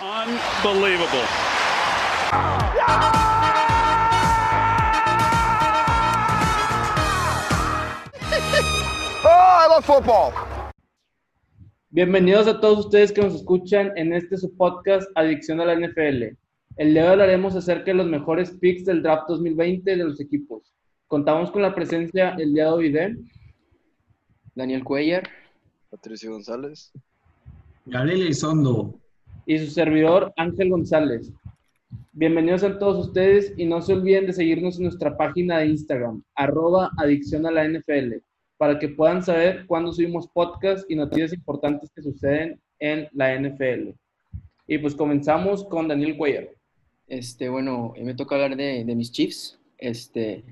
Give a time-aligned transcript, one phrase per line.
[0.00, 1.24] Unbelievable.
[9.24, 10.32] Oh, I love football.
[11.90, 16.36] Bienvenidos a todos ustedes que nos escuchan en este su podcast Adicción a la NFL.
[16.76, 20.20] El día de hoy hablaremos acerca de los mejores picks del draft 2020 de los
[20.20, 20.72] equipos.
[21.08, 23.16] Contamos con la presencia el día de hoy de
[24.54, 25.28] Daniel Cuellar
[25.90, 26.92] Patricio González.
[27.86, 28.97] Gabriel Elizondo.
[29.48, 31.32] Y su servidor Ángel González.
[32.12, 36.22] Bienvenidos a todos ustedes y no se olviden de seguirnos en nuestra página de Instagram,
[36.34, 38.16] arroba adicción a la NFL,
[38.58, 43.92] para que puedan saber cuándo subimos podcasts y noticias importantes que suceden en la NFL.
[44.66, 46.50] Y pues comenzamos con Daniel Cuellar.
[47.06, 49.58] Este, bueno, hoy me toca hablar de, de mis Chiefs.
[49.78, 50.44] Este,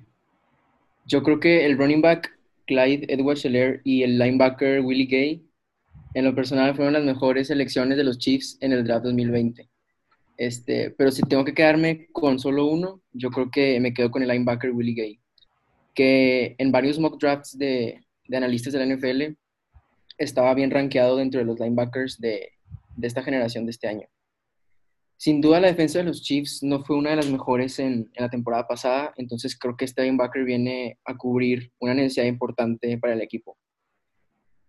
[1.05, 2.35] yo creo que el running back
[2.67, 5.46] Clyde Edwards Helaire y el linebacker Willie Gay,
[6.17, 9.69] en lo personal, fueron las mejores selecciones de los Chiefs en el draft 2020.
[10.39, 14.23] Este, pero si tengo que quedarme con solo uno, yo creo que me quedo con
[14.23, 15.21] el linebacker Willie Gay,
[15.95, 19.37] que en varios mock drafts de, analistas de la NFL
[20.17, 22.51] estaba bien rankeado dentro de los linebackers de,
[22.97, 24.09] de esta generación de este año.
[25.19, 28.31] Sin duda la defensa de los Chiefs no fue una de las mejores en, la
[28.31, 33.21] temporada pasada, entonces creo que este linebacker viene a cubrir una necesidad importante para el
[33.21, 33.59] equipo.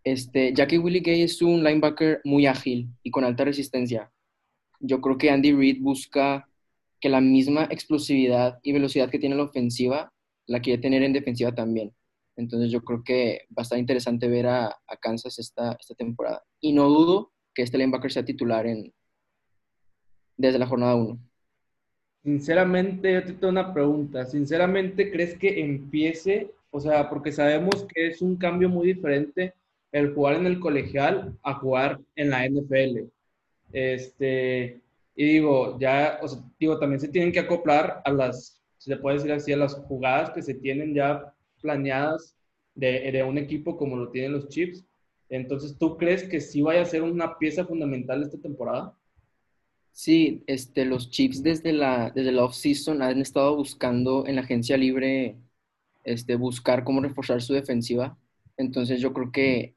[0.07, 4.09] Este, ya que Willie Gay es un linebacker muy ágil y con alta resistencia,
[4.79, 6.47] yo creo que Andy Reid busca
[7.01, 10.13] que la misma explosividad y velocidad que tiene la ofensiva
[10.45, 11.93] la quiere tener en defensiva también.
[12.37, 16.41] Entonces yo creo que va a estar interesante ver a, a Kansas esta, esta temporada.
[16.61, 18.93] Y no dudo que este linebacker sea titular en,
[20.37, 21.19] desde la jornada 1.
[22.23, 24.25] Sinceramente, yo te tengo una pregunta.
[24.25, 26.53] Sinceramente, ¿crees que empiece?
[26.71, 29.53] O sea, porque sabemos que es un cambio muy diferente
[29.91, 33.09] el jugar en el colegial a jugar en la NFL.
[33.71, 34.81] Este,
[35.15, 36.19] y digo, ya,
[36.59, 40.31] digo, también se tienen que acoplar a las, se puede decir así, a las jugadas
[40.31, 42.35] que se tienen ya planeadas
[42.75, 44.85] de, de un equipo como lo tienen los Chiefs.
[45.29, 48.95] Entonces, ¿tú crees que sí vaya a ser una pieza fundamental esta temporada?
[49.91, 54.77] Sí, este, los Chiefs desde la, desde la off-season han estado buscando en la agencia
[54.77, 55.35] libre
[56.03, 58.15] este, buscar cómo reforzar su defensiva.
[58.57, 59.73] Entonces yo creo que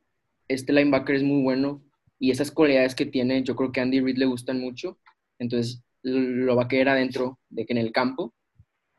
[0.50, 1.83] este linebacker es muy bueno
[2.19, 4.99] y esas cualidades que tiene, yo creo que a Andy Reid le gustan mucho.
[5.38, 8.34] Entonces lo va a querer adentro de que en el campo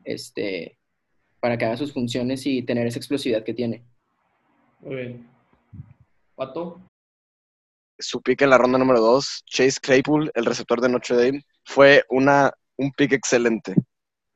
[0.04, 0.78] este,
[1.40, 3.84] para que haga sus funciones y tener esa explosividad que tiene.
[4.80, 5.28] Muy bien.
[6.34, 6.80] Pato.
[7.98, 12.02] Su pick en la ronda número 2, Chase Claypool, el receptor de Notre Dame, fue
[12.08, 13.74] una, un pick excelente.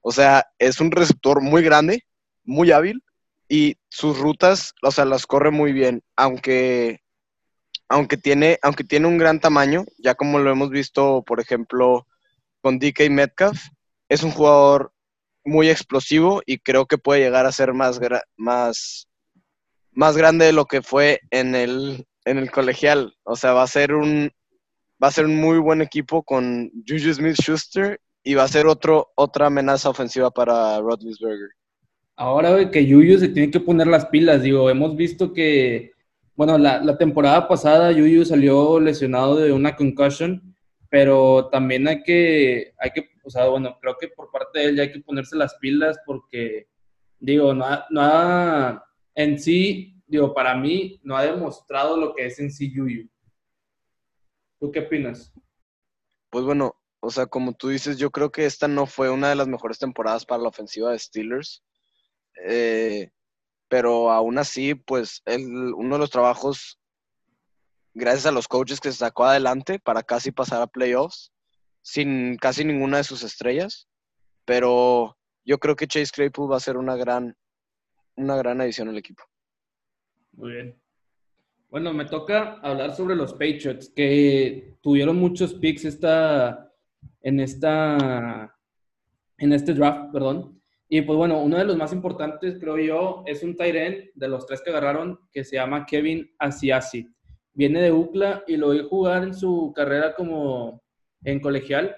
[0.03, 2.03] O sea, es un receptor muy grande,
[2.45, 3.03] muy hábil
[3.49, 7.01] y sus rutas, o sea, las corre muy bien, aunque,
[7.89, 12.07] aunque, tiene, aunque tiene un gran tamaño, ya como lo hemos visto, por ejemplo,
[12.61, 13.61] con DK Metcalf,
[14.09, 14.93] es un jugador
[15.45, 18.01] muy explosivo y creo que puede llegar a ser más,
[18.37, 19.09] más,
[19.93, 23.15] más grande de lo que fue en el, en el colegial.
[23.23, 24.31] O sea, va a ser un
[25.03, 29.09] va a ser un muy buen equipo con Juju Smith-Schuster y va a ser otro,
[29.15, 31.51] otra amenaza ofensiva para Rodlisberger.
[32.17, 35.93] Ahora que Juju se tiene que poner las pilas, digo, hemos visto que,
[36.37, 40.55] bueno, la, temporada pasada Juju salió lesionado de una concussion,
[40.91, 44.77] pero también hay que, hay que, o sea, bueno, creo que por parte de él
[44.77, 46.69] ya hay que ponerse las pilas porque,
[47.19, 52.27] digo, no ha, no ha en sí, digo, para mí no ha demostrado lo que
[52.27, 53.09] es en sí Juju.
[54.61, 55.33] ¿Tú qué opinas?
[56.29, 59.37] Pues bueno, o sea, como tú dices, yo creo que esta no fue una de
[59.37, 61.65] las mejores temporadas para la ofensiva de Steelers.
[62.47, 63.11] Eh,
[63.69, 66.79] pero aún así, pues el, uno de los trabajos,
[67.95, 71.33] gracias a los coaches que se sacó adelante para casi pasar a playoffs,
[71.83, 73.89] sin casi ninguna de sus estrellas.
[74.45, 77.37] Pero yo creo que Chase Claypool va a ser una gran,
[78.17, 79.23] una gran adición al equipo.
[80.33, 80.81] Muy bien.
[81.69, 86.73] Bueno, me toca hablar sobre los Patriots, que tuvieron muchos picks esta,
[87.23, 88.57] en, esta,
[89.39, 90.61] en este draft, perdón.
[90.89, 94.47] Y pues bueno, uno de los más importantes, creo yo, es un end de los
[94.47, 97.09] tres que agarraron, que se llama Kevin Asiasi.
[97.55, 100.83] Viene de UCLA y lo vi jugar en su carrera como
[101.25, 101.97] en colegial.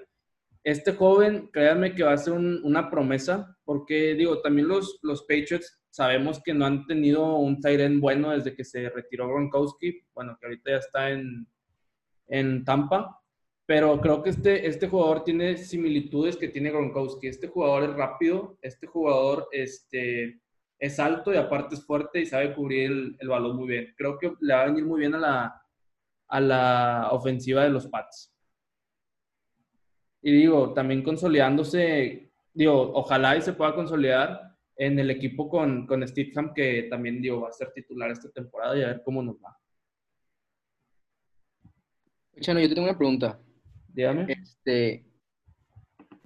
[0.64, 5.22] Este joven, créanme que va a ser un, una promesa, porque digo, también los, los
[5.22, 10.36] Patriots sabemos que no han tenido un end bueno desde que se retiró Gronkowski, bueno,
[10.40, 11.46] que ahorita ya está en,
[12.28, 13.17] en Tampa,
[13.68, 17.26] pero creo que este, este jugador tiene similitudes que tiene Gronkowski.
[17.26, 20.40] Este jugador es rápido, este jugador este,
[20.78, 23.94] es alto y aparte es fuerte y sabe cubrir el, balón muy bien.
[23.98, 25.62] Creo que le va a venir muy bien a la,
[26.28, 28.34] a la ofensiva de los Pats.
[30.22, 36.08] Y digo, también consolidándose, digo, ojalá y se pueda consolidar en el equipo con, con
[36.08, 39.36] Stidham, que también, digo, va a ser titular esta temporada y a ver cómo nos
[39.36, 39.54] va.
[42.40, 43.38] Chano, yo te tengo una pregunta.
[43.98, 44.26] Dígame.
[44.28, 45.02] Este,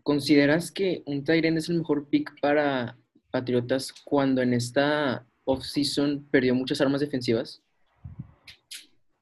[0.02, 2.98] ¿consideras que un Tyren es el mejor pick para
[3.30, 7.62] Patriotas cuando en esta off-season perdió muchas armas defensivas?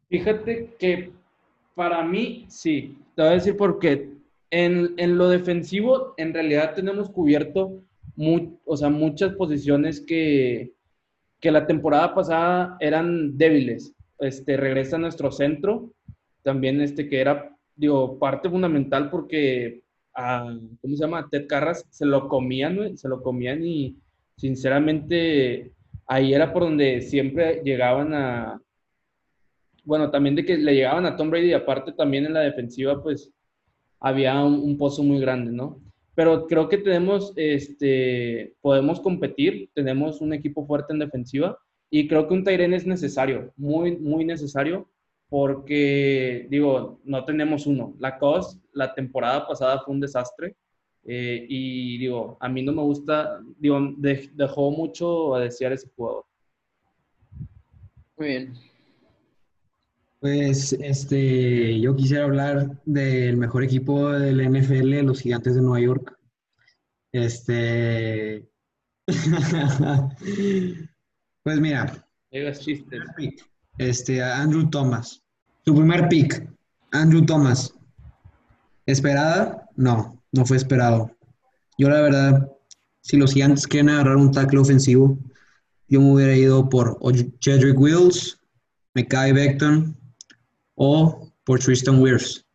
[0.08, 1.12] Fíjate que
[1.76, 2.99] para mí sí.
[3.14, 4.11] Te voy a decir porque
[4.50, 7.85] en, en lo defensivo, en realidad tenemos cubierto
[8.17, 10.73] mu- o sea, muchas posiciones que,
[11.38, 13.94] que la temporada pasada eran débiles.
[14.19, 15.93] Este, regresa a nuestro centro,
[16.43, 19.83] también este que era, digo, parte fundamental porque
[20.15, 20.45] a,
[20.81, 21.29] ¿cómo se llama?
[21.31, 23.97] Ted Carras se lo comían, se lo comían y
[24.37, 25.73] sinceramente
[26.07, 28.61] ahí era por donde siempre llegaban a,
[29.85, 33.03] bueno, también de que le llegaban a Tom Brady y aparte también en la defensiva,
[33.03, 33.31] pues
[33.99, 35.81] había un, un pozo muy grande, ¿no?
[36.15, 41.59] Pero creo que tenemos, este, podemos competir, tenemos un equipo fuerte en defensiva
[41.91, 44.89] y creo que un Tyren es necesario, muy, muy necesario,
[45.31, 47.94] porque, digo, no tenemos uno.
[47.99, 50.56] La COS, la temporada pasada fue un desastre
[51.05, 55.88] eh, y, digo, a mí no me gusta, digo, de- dejó mucho a desear ese
[55.97, 56.27] jugador.
[58.19, 58.55] Muy bien.
[60.19, 66.19] Pues este, yo quisiera hablar del mejor equipo del NFL, los Gigantes de Nueva York.
[67.12, 68.47] Este,
[71.43, 72.06] pues mira,
[73.79, 75.20] este, Andrew Thomas.
[75.65, 76.49] Su primer pick,
[76.93, 77.75] Andrew Thomas.
[78.87, 79.69] ¿Esperada?
[79.77, 81.11] No, no fue esperado.
[81.79, 82.51] Yo la verdad,
[83.01, 85.19] si los gigantes quieren agarrar un tackle ofensivo,
[85.89, 86.99] yo me hubiera ido por
[87.41, 88.39] Jedrick Wills,
[88.95, 89.97] Mekai Beckton
[90.75, 92.47] o por Tristan Wirfs.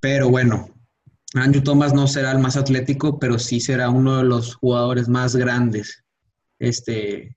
[0.00, 0.68] Pero bueno,
[1.34, 5.36] Andrew Thomas no será el más atlético, pero sí será uno de los jugadores más
[5.36, 6.04] grandes
[6.58, 7.36] este,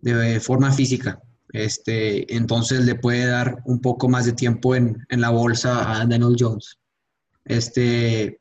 [0.00, 1.20] de forma física.
[1.56, 6.04] Este, entonces le puede dar un poco más de tiempo en, en la bolsa a
[6.04, 6.76] Daniel Jones.
[7.46, 8.40] Este,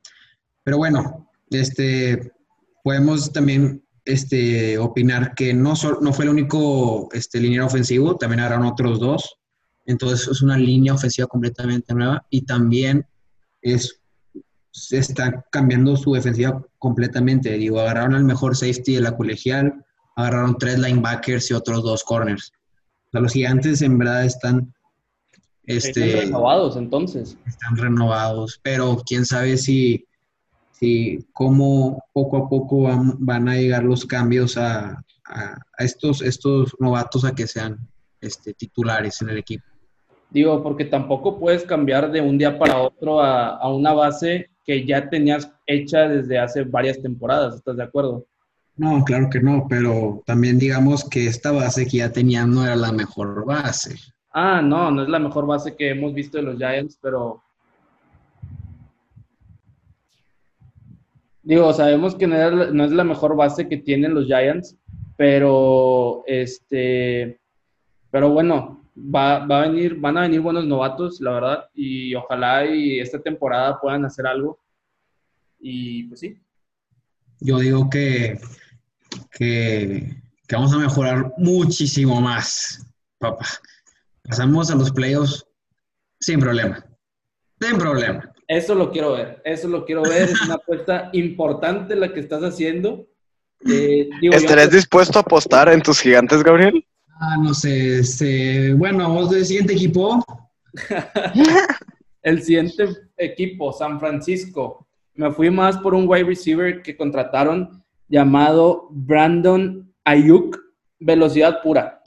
[0.64, 2.34] pero bueno, este,
[2.84, 8.42] podemos también este, opinar que no, sol- no fue el único este, liniero ofensivo, también
[8.42, 9.38] habrán otros dos.
[9.86, 13.06] Entonces es una línea ofensiva completamente nueva y también
[13.62, 14.02] es,
[14.72, 17.52] se está cambiando su defensiva completamente.
[17.52, 19.86] Digo, agarraron al mejor safety de la colegial,
[20.18, 22.52] agarraron tres linebackers y otros dos corners.
[23.16, 24.74] Sea, los gigantes en verdad están,
[25.66, 27.38] Están este, renovados, entonces.
[27.48, 30.06] están renovados, pero quién sabe si,
[30.74, 36.22] si cómo poco a poco van, van a llegar los cambios a, a- a estos,
[36.22, 37.80] estos novatos a que sean
[38.20, 39.64] este, titulares en el equipo.
[40.30, 44.86] Digo, porque tampoco puedes cambiar de un día para otro a, a una base que
[44.86, 48.26] ya tenías hecha desde hace varias temporadas, ¿estás de acuerdo?
[48.78, 52.76] No, claro que no, pero también digamos que esta base que ya tenían no era
[52.76, 53.96] la mejor base.
[54.34, 57.42] Ah, no, no es la mejor base que hemos visto de los Giants, pero...
[61.42, 64.76] Digo, sabemos que no es, la- no es la mejor base que tienen los Giants,
[65.16, 67.40] pero este,
[68.12, 72.66] pero bueno, va, va a venir, van a venir buenos novatos, la verdad, y ojalá
[72.66, 74.60] y esta temporada puedan hacer algo.
[75.60, 76.38] Y pues sí,
[77.40, 78.40] Yo digo que,
[79.32, 80.16] que,
[80.48, 82.86] que vamos a mejorar muchísimo más,
[83.18, 83.46] papá.
[84.24, 85.46] Pasamos a los playoffs
[86.20, 86.84] sin problema.
[87.60, 88.32] Sin problema.
[88.48, 92.44] Eso lo quiero ver, eso lo quiero ver, es una apuesta importante la que estás
[92.44, 93.08] haciendo.
[93.68, 96.86] Eh, digo, yo- ¿Estarías dispuesto a apostar en tus gigantes, Gabriel?
[97.20, 100.24] Ah, no sé, este, bueno, vamos del siguiente equipo.
[102.22, 108.88] el siguiente equipo, San Francisco, me fui más por un wide receiver que contrataron llamado
[108.92, 110.60] Brandon Ayuk,
[111.00, 112.02] velocidad pura.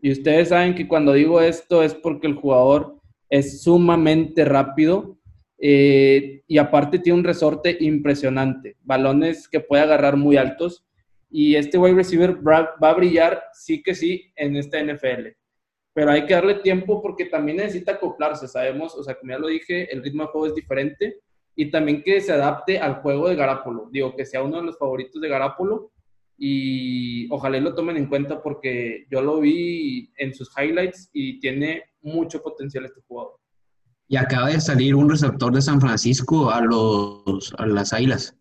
[0.00, 2.96] Y ustedes saben que cuando digo esto es porque el jugador
[3.28, 5.18] es sumamente rápido
[5.58, 10.84] eh, y aparte tiene un resorte impresionante, balones que puede agarrar muy altos.
[11.30, 15.36] Y este wide receiver va a brillar, sí que sí, en esta NFL
[15.96, 19.48] pero hay que darle tiempo porque también necesita acoplarse, sabemos, o sea, como ya lo
[19.48, 21.20] dije, el ritmo de juego es diferente
[21.56, 24.78] y también que se adapte al juego de Garapolo, digo, que sea uno de los
[24.78, 25.90] favoritos de Garapolo
[26.38, 31.84] y ojalá lo tomen en cuenta porque yo lo vi en sus highlights y tiene
[32.02, 33.38] mucho potencial este jugador.
[34.06, 38.36] Y acaba de salir un receptor de San Francisco a los a las Águilas.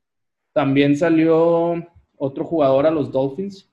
[0.54, 1.76] También salió
[2.18, 3.72] otro jugador a los Dolphins,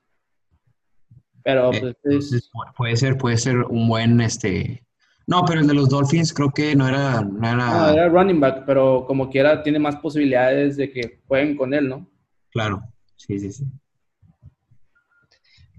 [1.43, 4.82] pero pues, es- Entonces, puede ser, puede ser un buen este
[5.25, 8.39] No, pero el de los Dolphins creo que no era, no era, No, era running
[8.39, 12.09] back, pero como quiera tiene más posibilidades de que jueguen con él, ¿no?
[12.51, 12.83] claro.
[13.15, 13.65] Sí, sí, sí.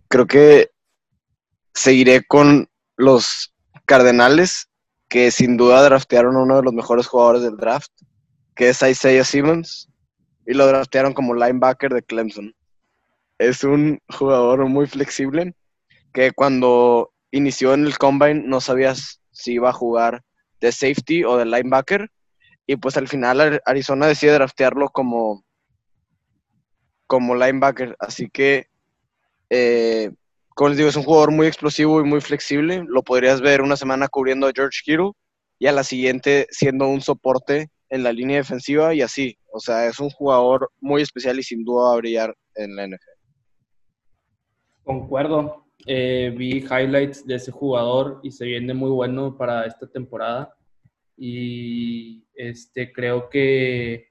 [0.08, 0.70] Creo que
[1.74, 3.52] seguiré con los
[3.84, 4.70] Cardenales,
[5.08, 7.90] que sin duda draftearon a uno de los mejores jugadores del draft,
[8.54, 9.90] que es Isaiah Simmons,
[10.46, 12.54] y lo draftearon como linebacker de Clemson.
[13.38, 15.54] Es un jugador muy flexible,
[16.12, 20.22] que cuando inició en el combine no sabías si iba a jugar
[20.60, 22.10] de safety o de linebacker,
[22.66, 25.44] y pues al final Ar- Arizona decide draftearlo como,
[27.06, 28.68] como linebacker, así que
[29.50, 30.10] eh,
[30.54, 32.84] como les digo, es un jugador muy explosivo y muy flexible.
[32.86, 35.10] Lo podrías ver una semana cubriendo a George Kittle
[35.58, 39.36] y a la siguiente siendo un soporte en la línea defensiva y así.
[39.52, 42.84] O sea, es un jugador muy especial y sin duda va a brillar en la
[42.84, 43.10] NFL.
[44.84, 45.63] Concuerdo.
[45.86, 50.56] Eh, vi highlights de ese jugador y se viene muy bueno para esta temporada.
[51.16, 54.08] Y este, creo que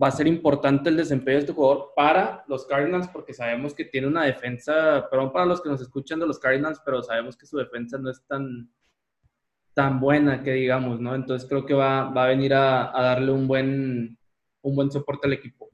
[0.00, 3.84] va a ser importante el desempeño de este jugador para los Cardinals porque sabemos que
[3.84, 7.46] tiene una defensa, perdón para los que nos escuchan de los Cardinals, pero sabemos que
[7.46, 8.70] su defensa no es tan,
[9.74, 11.14] tan buena que digamos, ¿no?
[11.14, 14.18] Entonces creo que va, va a venir a, a darle un buen,
[14.62, 15.68] un buen soporte al equipo.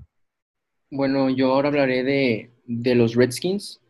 [0.90, 3.80] Bueno, yo ahora hablaré de, de los Redskins.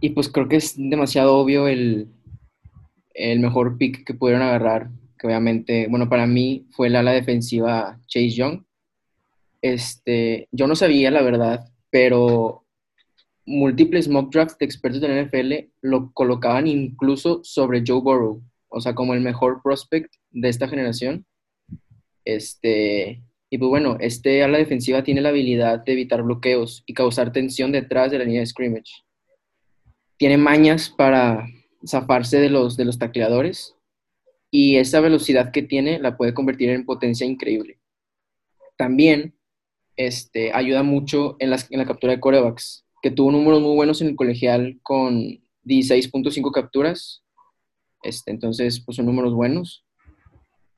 [0.00, 2.08] Y pues creo que es demasiado obvio el,
[3.14, 4.90] el mejor pick que pudieron agarrar.
[5.18, 8.62] Que obviamente, bueno, para mí fue el ala defensiva Chase Young.
[9.62, 12.64] Este, yo no sabía la verdad, pero
[13.46, 18.80] múltiples mock drafts de expertos de la NFL lo colocaban incluso sobre Joe Burrow, o
[18.80, 21.24] sea, como el mejor prospect de esta generación.
[22.24, 27.32] Este, y pues bueno, este ala defensiva tiene la habilidad de evitar bloqueos y causar
[27.32, 29.05] tensión detrás de la línea de scrimmage.
[30.18, 31.46] Tiene mañas para
[31.86, 33.76] zafarse de los, de los tacleadores
[34.50, 37.78] y esa velocidad que tiene la puede convertir en potencia increíble.
[38.76, 39.34] También
[39.96, 44.00] este, ayuda mucho en, las, en la captura de corebacks, que tuvo números muy buenos
[44.00, 47.22] en el colegial con 16.5 capturas.
[48.02, 49.84] Este, entonces, pues son números buenos.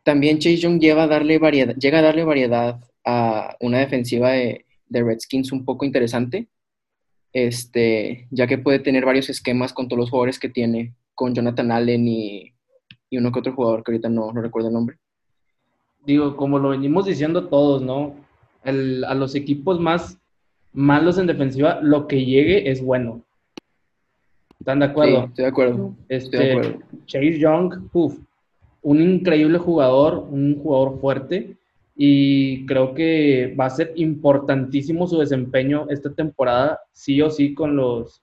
[0.03, 4.67] También Chase Young lleva a darle variedad, llega a darle variedad a una defensiva de,
[4.89, 6.49] de Redskins un poco interesante,
[7.33, 11.71] este, ya que puede tener varios esquemas con todos los jugadores que tiene, con Jonathan
[11.73, 12.53] Allen y,
[13.11, 14.97] y uno que otro jugador que ahorita no, no recuerdo el nombre.
[16.05, 18.15] digo, como lo venimos diciendo todos, ¿no?
[18.65, 20.19] El- a los equipos más
[20.73, 23.23] malos en defensiva, lo que llegue es bueno.
[24.59, 25.25] ¿Están de Sí, acuerdo?
[25.27, 25.95] estoy de acuerdo.
[26.09, 26.79] Este, Estoy de acuerdo.
[27.07, 28.19] Chase Young, uf,
[28.83, 31.57] un increíble jugador, un jugador fuerte,
[32.01, 37.75] y creo que va a ser importantísimo su desempeño esta temporada, sí o sí, con
[37.75, 38.23] los,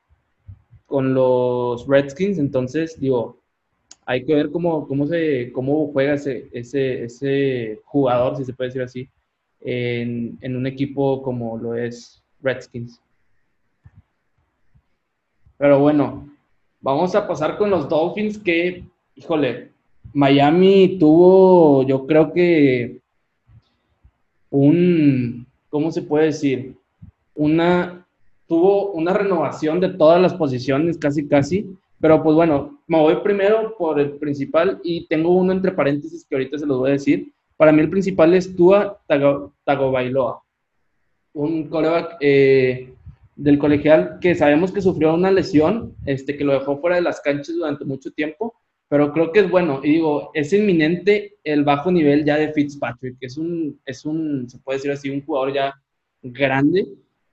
[0.86, 2.38] con los Redskins.
[2.38, 3.42] Entonces, digo,
[4.06, 8.70] hay que ver cómo, cómo, se, cómo juega ese, ese, ese jugador, si se puede
[8.70, 9.10] decir así,
[9.60, 13.02] en, en un equipo como lo es Redskins.
[15.58, 16.30] Pero bueno,
[16.80, 19.72] vamos a pasar con los Dolphins que, híjole,
[20.14, 23.04] Miami tuvo, yo creo que
[24.56, 26.76] un, ¿cómo se puede decir?
[27.36, 28.06] Una,
[28.48, 31.70] tuvo una renovación de todas las posiciones, casi, casi.
[32.00, 36.36] Pero pues bueno, me voy primero por el principal y tengo uno entre paréntesis que
[36.36, 37.32] ahorita se los voy a decir.
[37.58, 40.42] Para mí el principal es Tua Tago- Tagovailoa,
[41.34, 42.94] un coreback eh,
[43.36, 47.22] del colegial que sabemos que sufrió una lesión, este, que lo dejó fuera de las
[47.22, 48.54] canchas durante mucho tiempo,
[48.88, 49.82] pero creo que es bueno.
[49.84, 54.50] Y digo, es inminente el bajo nivel ya de Fitzpatrick, que es un, es un,
[54.50, 55.74] se puede decir así, un jugador ya
[56.22, 56.88] grande.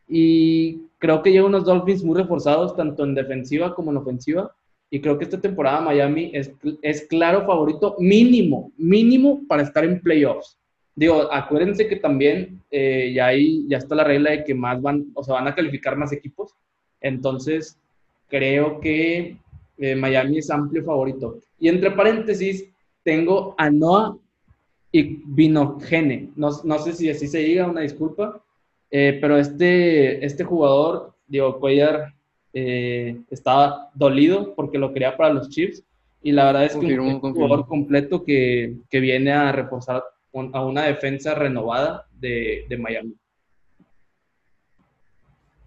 [0.08, 4.54] Y creo que lleva unos Dolphins muy reforzados, tanto en defensiva como en ofensiva.
[4.90, 10.00] Y creo que esta temporada Miami es, es claro favorito mínimo, mínimo para estar en
[10.00, 10.58] playoffs.
[10.94, 15.06] Digo, acuérdense que también eh, ya, hay, ya está la regla de que más van,
[15.14, 16.54] o sea, van a calificar más equipos.
[17.00, 17.78] Entonces,
[18.28, 19.38] creo que
[19.78, 21.38] eh, Miami es amplio favorito.
[21.58, 22.64] Y entre paréntesis,
[23.02, 24.16] tengo a Noah
[24.90, 26.30] y Vinogene.
[26.36, 28.42] No, no sé si así se diga, una disculpa.
[28.90, 32.14] Eh, pero este, este jugador, Diego Cuellar,
[32.52, 35.82] eh, estaba dolido porque lo quería para los Chiefs.
[36.22, 37.46] Y la verdad es que Confirmo, un confirmo.
[37.48, 43.14] jugador completo que, que viene a reforzar un- a una defensa renovada de, de Miami.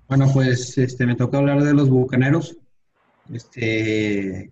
[0.07, 2.57] Bueno, pues este, me toca hablar de los bucaneros.
[3.33, 4.51] Este,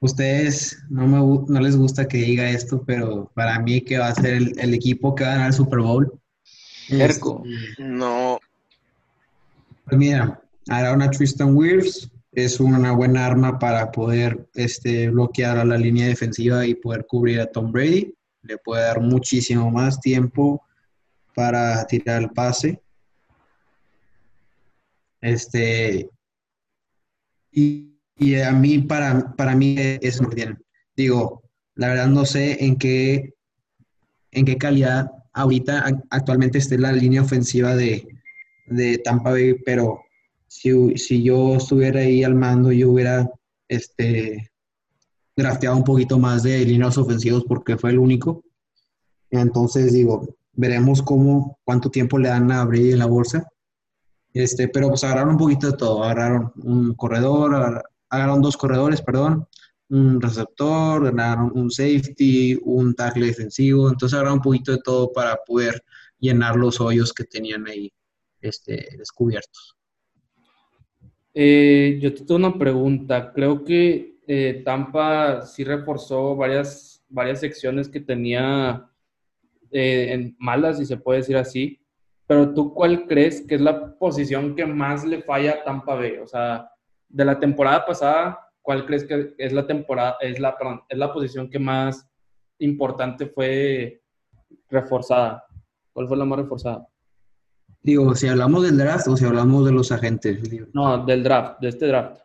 [0.00, 4.14] ustedes no, me, no les gusta que diga esto, pero para mí que va a
[4.14, 6.20] ser el, el equipo que va a ganar el Super Bowl.
[6.88, 7.42] Terco.
[7.44, 8.38] Este, No,
[9.84, 15.64] Pues mira, agarraron a Tristan Wirfs, es una buena arma para poder este, bloquear a
[15.64, 18.14] la línea defensiva y poder cubrir a Tom Brady.
[18.42, 20.62] Le puede dar muchísimo más tiempo
[21.34, 22.80] para tirar el pase.
[25.20, 26.10] Este,
[27.50, 30.58] y, y a mí, para, para mí, es tienen.
[30.96, 31.42] Digo,
[31.74, 33.34] la verdad no sé en qué,
[34.32, 38.08] en qué calidad ahorita actualmente esté la línea ofensiva de,
[38.66, 40.00] de Tampa Bay, pero
[40.46, 43.30] si, si, yo estuviera ahí al mando, yo hubiera
[43.68, 44.50] este,
[45.36, 48.42] drafteado un poquito más de líneas ofensivos porque fue el único.
[49.30, 53.46] Entonces, digo, veremos cómo, cuánto tiempo le dan a en la bolsa.
[54.32, 56.02] Este, pero pues agarraron un poquito de todo.
[56.02, 57.82] Agarraron un corredor, agarraron
[58.40, 59.46] dos corredores, perdón,
[59.88, 63.88] un receptor, ganaron un safety, un tackle defensivo.
[63.88, 65.82] Entonces agarraron un poquito de todo para poder
[66.18, 67.92] llenar los hoyos que tenían ahí
[68.40, 69.76] este, descubiertos.
[71.34, 73.32] Eh, yo te tengo una pregunta.
[73.32, 78.90] Creo que eh, Tampa sí reforzó varias, varias secciones que tenía
[79.70, 81.80] eh, en malas, si se puede decir así.
[82.26, 86.16] Pero tú, ¿cuál crees que es la posición que más le falla a Tampa Bay?
[86.16, 86.68] O sea,
[87.08, 91.12] de la temporada pasada, ¿cuál crees que es la temporada, es la, perdón, es la
[91.12, 92.06] posición que más
[92.58, 94.02] importante fue
[94.68, 95.44] reforzada?
[95.92, 96.86] ¿Cuál fue la más reforzada?
[97.82, 100.40] Digo, si hablamos del draft o si hablamos de los agentes.
[100.74, 102.20] No, del draft, de este draft.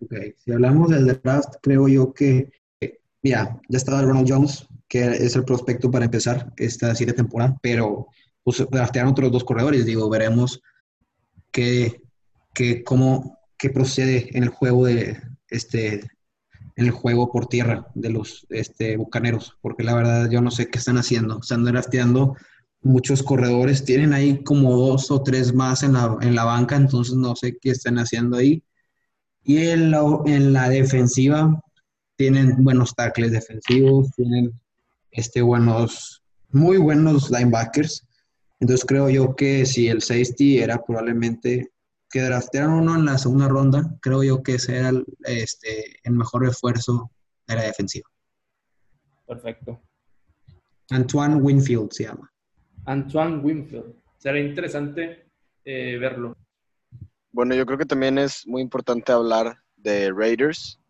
[0.00, 2.50] Ok, si hablamos del draft, creo yo que,
[3.22, 8.08] mira, ya estaba Ronald Jones, que es el prospecto para empezar esta siete temporada, pero
[8.42, 9.86] pues draftearon otros dos corredores.
[9.86, 10.60] Digo, veremos
[11.50, 12.02] qué,
[12.52, 16.02] qué, cómo, qué procede en el juego de este
[16.76, 20.68] en el juego por tierra de los este, bucaneros, porque la verdad yo no sé
[20.68, 21.40] qué están haciendo.
[21.40, 22.36] Están drafteando
[22.82, 27.14] muchos corredores, tienen ahí como dos o tres más en la, en la banca, entonces
[27.14, 28.62] no sé qué están haciendo ahí.
[29.42, 31.62] Y en la, en la defensiva
[32.16, 34.52] tienen buenos tackles defensivos, tienen
[35.10, 38.06] este, buenos, muy buenos linebackers.
[38.60, 41.70] Entonces creo yo que si el safety era probablemente
[42.10, 46.12] que draftearon uno en la segunda ronda, creo yo que ese era el, este, el
[46.12, 47.10] mejor refuerzo
[47.46, 48.08] de la defensiva.
[49.26, 49.80] Perfecto.
[50.90, 52.32] Antoine Winfield se llama.
[52.84, 53.94] Antoine Winfield.
[54.18, 55.26] Será interesante
[55.64, 56.36] eh, verlo.
[57.32, 60.80] Bueno, yo creo que también es muy importante hablar de Raiders,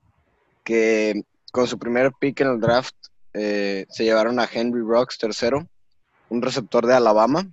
[0.62, 2.94] que con su primer pick en el draft
[3.32, 5.66] eh, se llevaron a Henry Rocks tercero,
[6.28, 7.50] un receptor de Alabama,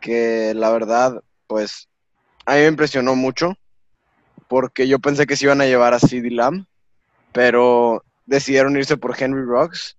[0.00, 1.88] que la verdad, pues,
[2.46, 3.54] a mí me impresionó mucho,
[4.48, 6.66] porque yo pensé que se iban a llevar a CD Lamb,
[7.32, 9.96] pero decidieron irse por Henry Rocks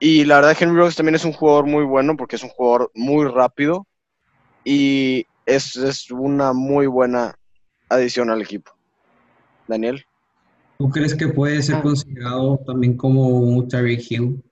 [0.00, 2.90] y la verdad, Henry Rocks también es un jugador muy bueno porque es un jugador
[2.94, 3.86] muy rápido
[4.64, 7.36] y es, es una muy buena
[7.88, 8.70] adición al equipo.
[9.66, 10.04] Daniel.
[10.78, 11.82] ¿Tú crees que puede ser ah.
[11.82, 14.42] considerado también como un Tyreek Hill?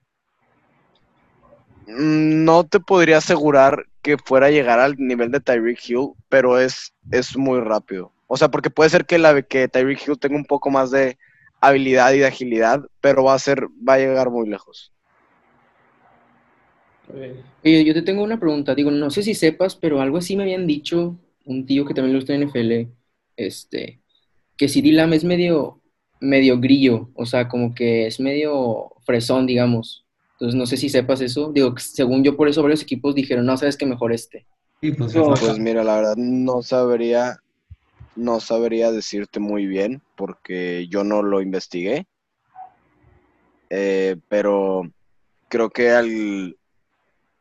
[1.87, 6.61] Mm, no te podría asegurar que fuera a llegar al nivel de Tyreek Hill, pero
[6.61, 8.12] es, es muy rápido.
[8.29, 11.19] O sea, porque puede ser que, la, que Tyreek Hill tenga un poco más de
[11.61, 14.92] habilidad y de agilidad, pero va a ser, va a llegar muy lejos.
[17.64, 18.77] Oye, yo te tengo una pregunta.
[18.77, 22.12] Digo, no sé si sepas, pero algo así me habían dicho un tío que también
[22.12, 22.92] le gusta en NFL,
[23.37, 24.01] este,
[24.57, 25.83] que CD Lamb es medio,
[26.21, 30.06] medio grillo, o sea, como que es medio fresón, digamos.
[30.38, 31.51] Entonces, no sé si sepas eso.
[31.51, 34.46] Digo, según yo, por eso varios equipos dijeron, no, sabes que mejor este.
[34.81, 37.38] pues, pues mira, la verdad, no sabría,
[38.14, 42.07] no sabría decirte muy bien, porque yo no lo investigué.
[43.70, 44.83] Eh, pero
[45.49, 46.57] creo que al,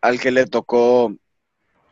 [0.02, 1.14] al que le tocó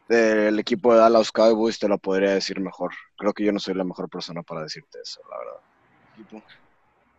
[0.08, 2.94] del equipo de Dallas Cowboys te lo podría decir mejor.
[3.18, 6.44] Creo que yo no soy la mejor persona para decirte eso, la verdad.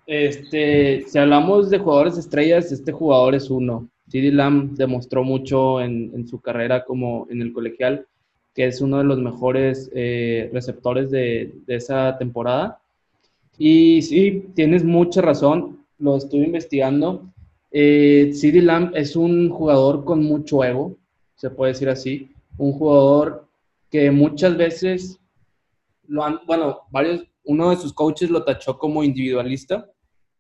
[0.07, 3.89] Este, si hablamos de jugadores estrellas, este jugador es uno.
[4.09, 8.07] CD Lamb demostró mucho en, su carrera como en el colegial,
[8.55, 12.81] que es uno de los mejores eh, receptores de, esa temporada.
[13.59, 17.25] Y sí, tienes mucha razón, lo estuve investigando.
[17.71, 20.97] Eh, Lamb es un jugador con mucho ego,
[21.35, 22.31] se puede decir así.
[22.59, 23.49] Un jugador
[23.91, 25.19] que muchas veces
[26.07, 29.91] lo han, bueno, varios, uno de sus coaches lo tachó como individualista,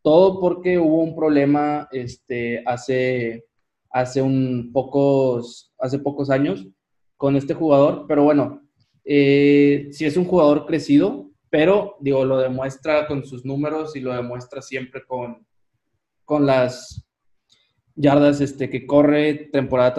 [0.04, 3.46] todo porque hubo un problema este, hace,
[3.88, 6.66] hace, un pocos, hace pocos años
[7.16, 8.60] con este jugador, pero bueno,
[9.02, 14.12] eh, sí es un jugador crecido, pero digo, lo demuestra con sus números y lo
[14.12, 15.46] demuestra siempre con,
[16.26, 17.08] con las
[17.94, 19.94] yardas este, que corre temporada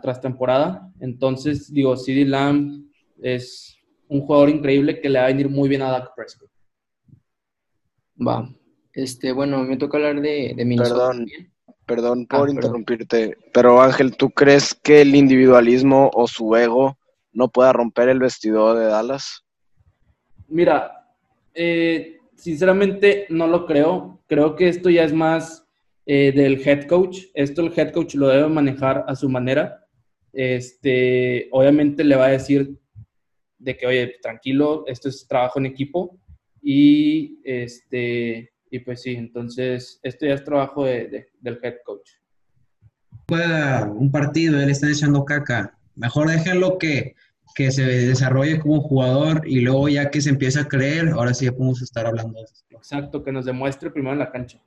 [0.00, 0.90] tras, temporada.
[0.98, 2.86] Entonces, digo, CD Lamb
[3.20, 3.76] es
[4.08, 6.50] un jugador increíble que le va a venir muy bien a Dak Prescott.
[8.16, 8.50] Va.
[8.92, 10.94] Este, bueno, me toca hablar de, de Minnesota.
[11.00, 11.16] Perdón.
[11.18, 11.52] también.
[11.86, 12.50] Perdón Ah, por perdón.
[12.56, 16.96] interrumpirte, pero Ángel, ¿tú crees que el individualismo o su ego
[17.32, 19.44] no pueda romper el vestidor de Dallas?
[20.46, 21.08] Mira,
[21.54, 24.20] eh, sinceramente no lo creo.
[24.28, 25.66] Creo que esto ya es más
[26.06, 27.22] eh, del head coach.
[27.34, 29.84] Esto el head coach lo debe manejar a su manera.
[30.32, 32.78] Este, obviamente le va a decir
[33.58, 36.18] de que, oye, tranquilo, esto es trabajo en equipo.
[36.62, 42.10] Y, este, y pues sí, entonces esto ya es trabajo de- de- del head coach.
[43.28, 45.76] Juega un partido, él está echando caca.
[45.94, 47.14] Mejor déjenlo que,
[47.54, 51.44] que se desarrolle como jugador y luego ya que se empieza a creer, ahora sí
[51.44, 52.54] ya podemos estar hablando de eso.
[52.70, 54.58] Exacto, que nos demuestre primero en la cancha.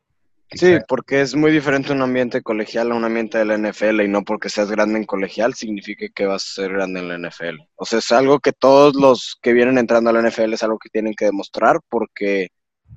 [0.52, 0.86] Sí, Exacto.
[0.89, 4.24] porque es muy diferente un ambiente colegial a un ambiente de la NFL y no
[4.24, 7.58] porque seas grande en colegial significa que vas a ser grande en la NFL.
[7.76, 10.78] O sea, es algo que todos los que vienen entrando a la NFL es algo
[10.78, 12.50] que tienen que demostrar porque,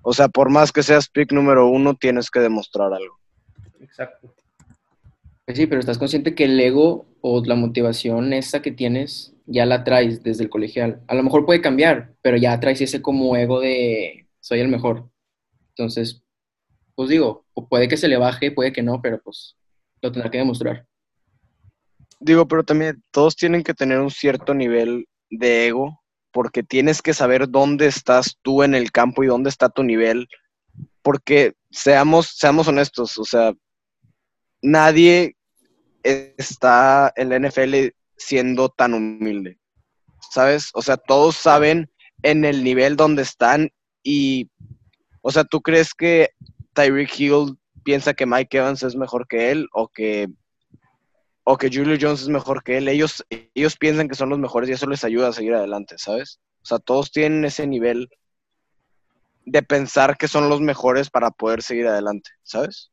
[0.08, 3.18] o sea, por más que seas pick número uno, tienes que demostrar algo.
[3.80, 4.32] Exacto.
[5.44, 9.66] Pues sí, pero estás consciente que el ego o la motivación esa que tienes ya
[9.66, 11.02] la traes desde el colegial.
[11.08, 15.10] A lo mejor puede cambiar, pero ya traes ese como ego de soy el mejor.
[15.70, 16.22] Entonces,
[16.94, 19.56] pues digo, puede que se le baje, puede que no, pero pues
[20.02, 20.86] lo tendrá que demostrar.
[22.20, 26.00] Digo, pero también todos tienen que tener un cierto nivel de ego
[26.36, 30.28] porque tienes que saber dónde estás tú en el campo y dónde está tu nivel.
[31.00, 33.54] Porque seamos, seamos honestos, o sea,
[34.60, 35.34] nadie
[36.02, 39.58] está en la NFL siendo tan humilde,
[40.30, 40.68] ¿sabes?
[40.74, 41.90] O sea, todos saben
[42.22, 43.70] en el nivel donde están
[44.02, 44.50] y,
[45.22, 46.32] o sea, ¿tú crees que
[46.74, 50.28] Tyreek Hill piensa que Mike Evans es mejor que él o que
[51.48, 52.88] o que Julio Jones es mejor que él.
[52.88, 56.40] Ellos, ellos piensan que son los mejores y eso les ayuda a seguir adelante, ¿sabes?
[56.60, 58.08] O sea, todos tienen ese nivel
[59.44, 62.90] de pensar que son los mejores para poder seguir adelante, ¿sabes?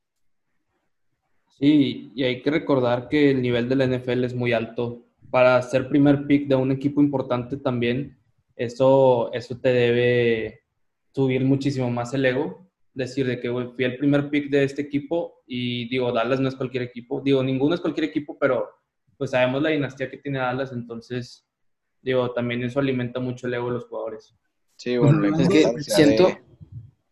[1.58, 5.02] Sí, y hay que recordar que el nivel de la NFL es muy alto.
[5.32, 8.20] Para ser primer pick de un equipo importante también,
[8.56, 10.62] eso, eso te debe
[11.12, 12.63] subir muchísimo más el ego.
[12.94, 16.48] Decir de que güey, fui el primer pick de este equipo y digo, Dallas no
[16.48, 17.22] es cualquier equipo.
[17.22, 18.70] Digo, ninguno es cualquier equipo, pero
[19.18, 21.46] pues sabemos la dinastía que tiene Dallas, entonces,
[22.02, 24.36] digo, también eso alimenta mucho el ego de los jugadores.
[24.76, 26.42] Sí, bueno, la Es Es que siento, de-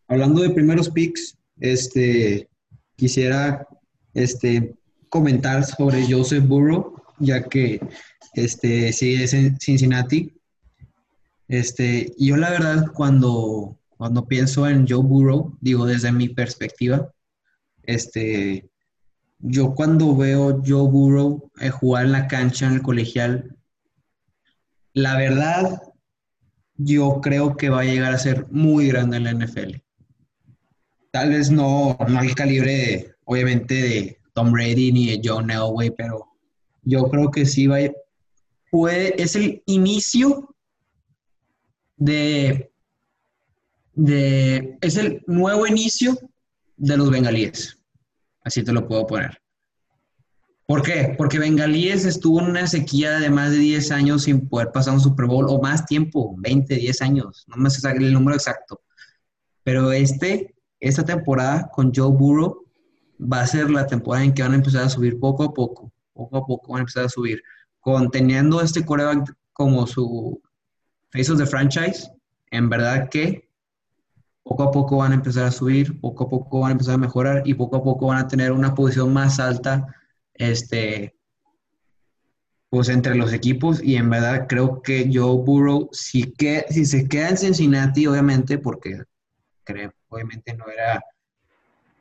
[0.08, 2.50] Hablando de primeros picks, este,
[2.98, 3.66] quisiera
[4.14, 4.76] este,
[5.10, 7.80] comentar sobre Joseph Burrow, ya que
[8.34, 10.34] este, sigue en Cincinnati.
[11.48, 17.14] Este, yo la verdad, cuando, cuando pienso en Joe Burrow, digo desde mi perspectiva,
[17.84, 18.68] este,
[19.38, 23.56] yo cuando veo Joe Burrow eh, jugar en la cancha, en el colegial,
[24.94, 25.84] la verdad,
[26.78, 29.76] yo creo que va a llegar a ser muy grande en la NFL.
[31.12, 35.92] Tal vez no, no al calibre, de, obviamente, de Tom Brady ni de John Elway,
[35.92, 36.26] pero
[36.82, 40.56] yo creo que sí va a, es el inicio
[41.98, 42.71] de,
[43.94, 46.18] de, es el nuevo inicio
[46.78, 47.78] de los bengalíes.
[48.44, 49.42] Así te lo puedo poner.
[50.72, 51.16] ¿Por qué?
[51.18, 55.02] Porque Bengalíes estuvo en una sequía de más de 10 años sin poder pasar un
[55.02, 58.80] Super Bowl, o más tiempo, 20, 10 años, no me sé el número exacto.
[59.64, 62.66] Pero este, esta temporada con Joe Burrow
[63.22, 65.92] va a ser la temporada en que van a empezar a subir poco a poco,
[66.14, 67.44] poco a poco van a empezar a subir,
[67.82, 70.42] con teniendo este coreback como su
[71.12, 72.10] face of the franchise,
[72.50, 73.51] en verdad que
[74.44, 76.98] poco a poco van a empezar a subir, poco a poco van a empezar a
[76.98, 79.88] mejorar y poco a poco van a tener una posición más alta
[80.34, 81.16] este,
[82.70, 87.08] pues entre los equipos y en verdad creo que Joe Burrow, si, que, si se
[87.08, 89.04] queda en Cincinnati, obviamente, porque
[89.64, 91.04] creo, obviamente no era,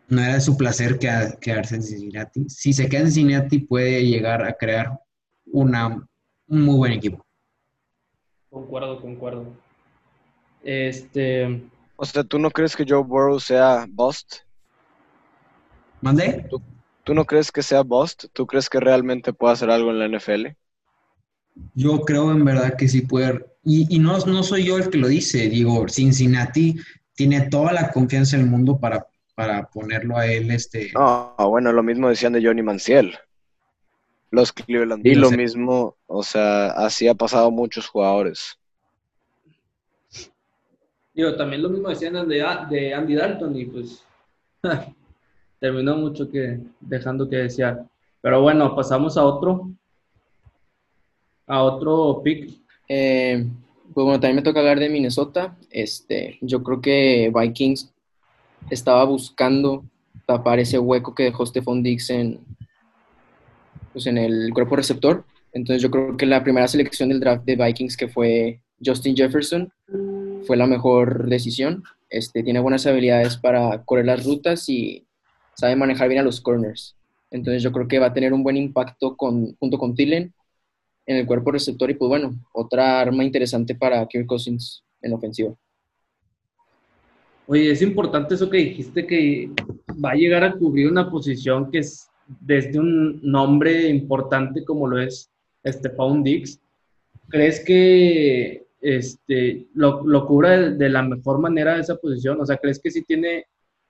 [0.08, 4.44] no era su placer quedar- quedarse en Cincinnati, si se queda en Cincinnati puede llegar
[4.44, 4.98] a crear
[5.46, 5.88] una,
[6.46, 7.26] un muy buen equipo.
[8.48, 9.46] Concuerdo, concuerdo.
[10.62, 11.62] Este,
[12.02, 14.36] O sea, ¿tú no crees que Joe Burrow sea bust?
[16.00, 16.48] ¿Mandé?
[17.04, 18.24] ¿Tú no crees que sea bust?
[18.32, 20.46] ¿Tú crees que realmente pueda hacer algo en la NFL?
[21.74, 23.44] Yo creo en verdad que sí puede.
[23.64, 25.50] Y, y no, no soy yo el que lo dice.
[25.50, 26.76] Digo, Cincinnati
[27.14, 30.50] tiene toda la confianza del mundo para, para ponerlo a él.
[30.52, 33.18] Este, No, bueno, lo mismo decían de Johnny Manziel.
[34.30, 35.06] Los Cleveland.
[35.06, 38.58] Y lo mismo, o sea, así ha pasado muchos jugadores.
[41.36, 42.42] También lo mismo decían de,
[42.94, 44.04] Andy Dalton y pues
[45.60, 47.86] terminó mucho que dejando que desear.
[48.20, 49.70] Pero bueno, pasamos a otro,
[51.46, 52.50] a otro pick.
[52.88, 53.46] eh,
[53.94, 55.56] pues bueno, también me toca hablar de Minnesota.
[55.70, 57.92] Este, yo creo que Vikings
[58.70, 59.84] estaba buscando
[60.26, 62.40] tapar ese hueco que dejó Stephon Diggs en,
[63.92, 65.24] pues en el cuerpo receptor.
[65.52, 69.72] Entonces yo creo que la primera selección del draft de Vikings, que fue Justin Jefferson,
[70.46, 71.82] fue la mejor decisión.
[72.08, 75.06] Este, tiene buenas habilidades para correr las rutas y
[75.54, 76.96] sabe manejar bien a los corners.
[77.30, 80.32] Entonces yo creo que va a tener un buen impacto con, junto con Thielen
[81.06, 85.54] en el cuerpo receptor y pues bueno, otra arma interesante para Kirk Cousins en ofensiva.
[87.46, 89.50] Oye, es importante eso que dijiste que
[90.04, 92.08] va a llegar a cubrir una posición que es
[92.40, 95.28] desde un nombre importante como lo es
[95.66, 96.60] Stephon Dix.
[97.28, 102.40] ¿Crees que este, lo, lo cubra de, la mejor manera esa posición?
[102.40, 103.46] O sea, ¿crees que sí tiene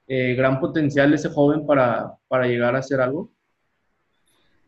[0.07, 3.31] eh, gran potencial ese joven para, para llegar a hacer algo?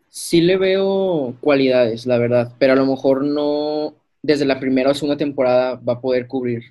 [0.08, 4.94] Sí le veo cualidades, la verdad, pero a lo mejor no desde la primera o
[4.94, 6.62] segunda temporada va a poder cubrir.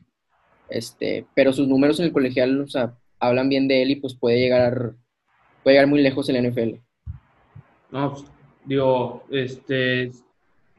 [0.69, 4.15] Este, pero sus números en el colegial, o sea, hablan bien de él y pues
[4.15, 4.93] puede llegar,
[5.63, 6.79] puede llegar muy lejos en la NFL.
[7.91, 8.23] No, pues,
[8.63, 10.11] digo, este,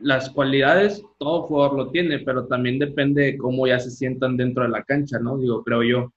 [0.02, 4.64] las cualidades todo jugador lo tiene, pero también depende de cómo ya se sientan dentro
[4.64, 5.38] de la cancha, ¿no?
[5.38, 6.12] Digo, creo yo.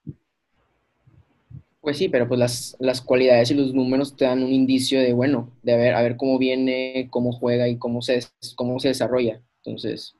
[1.81, 5.13] Pues sí, pero pues las, las cualidades y los números te dan un indicio de,
[5.13, 8.21] bueno, de a ver, a ver cómo viene, cómo juega y cómo se,
[8.55, 9.39] cómo se desarrolla.
[9.63, 10.15] Entonces,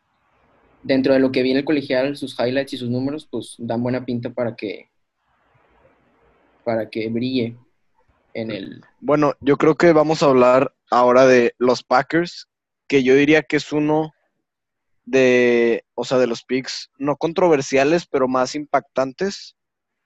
[0.84, 4.06] dentro de lo que viene el colegial, sus highlights y sus números, pues dan buena
[4.06, 4.90] pinta para que,
[6.64, 7.56] para que brille
[8.36, 8.82] en el...
[9.00, 12.48] Bueno, yo creo que vamos a hablar ahora de los Packers,
[12.88, 14.12] que yo diría que es uno
[15.04, 19.56] de, o sea, de los picks no controversiales, pero más impactantes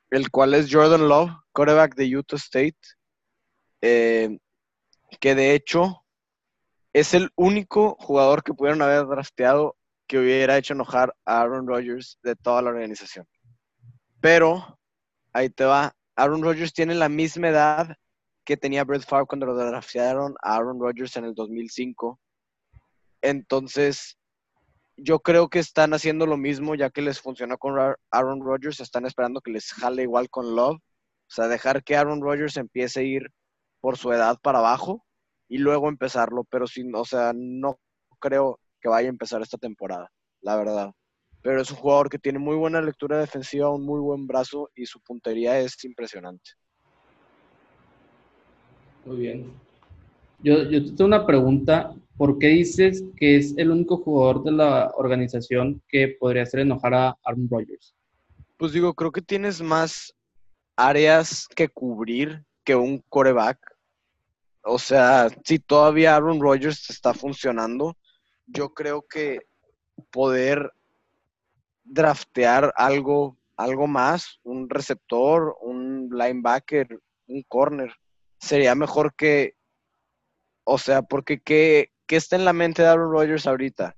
[0.10, 2.78] el cual es Jordan Love, quarterback de Utah State,
[3.82, 4.39] eh,
[5.20, 6.04] que de hecho
[6.94, 9.76] es el único jugador que pudieron haber drafteado
[10.08, 13.28] que hubiera hecho enojar a Aaron Rodgers de toda la organización.
[14.20, 14.80] Pero,
[15.32, 17.96] ahí te va, Aaron Rodgers tiene la misma edad
[18.44, 22.20] que tenía Brett Favre cuando lo draftearon a Aaron Rodgers en el 2005.
[23.22, 24.18] Entonces,
[24.98, 27.78] yo creo que están haciendo lo mismo ya que les funcionó con
[28.12, 32.22] Aaron Rodgers, están esperando que les jale igual con Love, o sea, dejar que Aaron
[32.22, 33.32] Rodgers empiece a ir
[33.82, 35.06] por su edad para abajo
[35.48, 37.80] y luego empezarlo, pero sin, o sea, no
[38.20, 40.92] creo que vaya a empezar esta temporada, la verdad.
[41.42, 44.86] Pero es un jugador que tiene muy buena lectura defensiva, un muy buen brazo y
[44.86, 46.52] su puntería es impresionante.
[49.06, 49.54] Muy bien.
[50.40, 54.92] Yo, yo tengo una pregunta ¿por qué dices que es el único jugador de la
[54.98, 57.96] organización que podría hacer enojar a Aaron Rodgers?
[58.58, 60.14] Pues digo, creo que tienes más
[60.76, 63.58] áreas que cubrir que un coreback.
[64.64, 67.96] O sea, si todavía Aaron Rodgers está funcionando,
[68.48, 69.40] yo creo que
[70.12, 70.74] poder
[71.86, 77.94] draftear algo, algo más, un receptor, un linebacker, un corner,
[78.42, 79.56] sería mejor que,
[80.66, 83.95] o sea, porque qué, ¿qué está en la mente de Aaron Rodgers ahorita?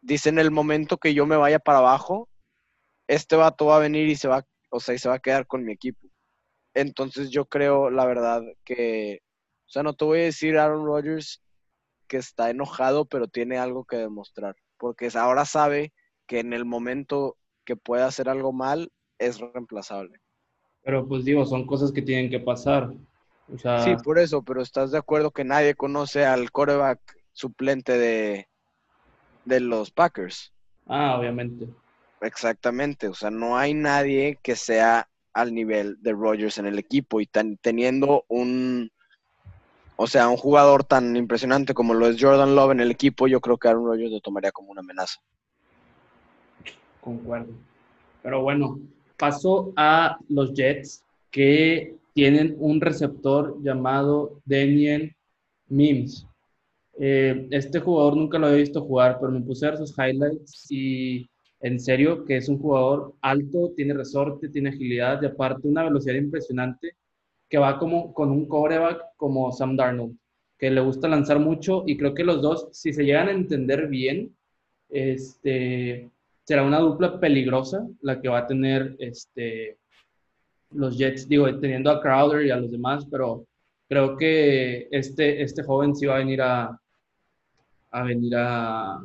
[0.00, 2.28] Dice, en el momento que yo me vaya para abajo,
[3.08, 5.48] este vato va a venir y se va, o sea, y se va a quedar
[5.48, 6.08] con mi equipo.
[6.74, 9.18] Entonces yo creo, la verdad, que,
[9.66, 11.42] o sea, no te voy a decir Aaron Rodgers
[12.06, 15.92] que está enojado, pero tiene algo que demostrar, porque ahora sabe
[16.28, 20.18] que en el momento que pueda hacer algo mal, es reemplazable.
[20.82, 22.94] Pero pues digo, son cosas que tienen que pasar.
[23.84, 28.48] Sí, por eso, pero ¿estás de acuerdo que nadie conoce al coreback suplente de,
[29.44, 30.52] de los Packers.
[30.86, 31.68] Ah, obviamente.
[32.20, 37.20] Exactamente, o sea, no hay nadie que sea al nivel de Rodgers en el equipo
[37.20, 37.28] y
[37.60, 38.90] teniendo un,
[39.96, 43.40] o sea, un jugador tan impresionante como lo es Jordan Love en el equipo, yo
[43.40, 45.20] creo que Aaron Rodgers lo tomaría como una amenaza.
[47.00, 47.52] Concuerdo.
[48.22, 48.78] Pero bueno,
[49.16, 55.14] paso a los Jets que tienen un receptor llamado Daniel
[55.68, 56.26] Mims.
[57.02, 60.70] Eh, este jugador nunca lo había visto jugar, pero me puse a ver sus highlights
[60.70, 61.26] y
[61.60, 66.16] en serio que es un jugador alto, tiene resorte, tiene agilidad y aparte una velocidad
[66.16, 66.96] impresionante
[67.48, 70.14] que va como con un coreback como Sam Darnold,
[70.58, 73.88] que le gusta lanzar mucho y creo que los dos, si se llegan a entender
[73.88, 74.36] bien,
[74.90, 76.10] este,
[76.44, 79.78] será una dupla peligrosa la que va a tener este,
[80.72, 83.46] los Jets, digo, teniendo a Crowder y a los demás, pero
[83.88, 86.78] creo que este, este joven sí va a venir a,
[87.90, 89.02] a venir a,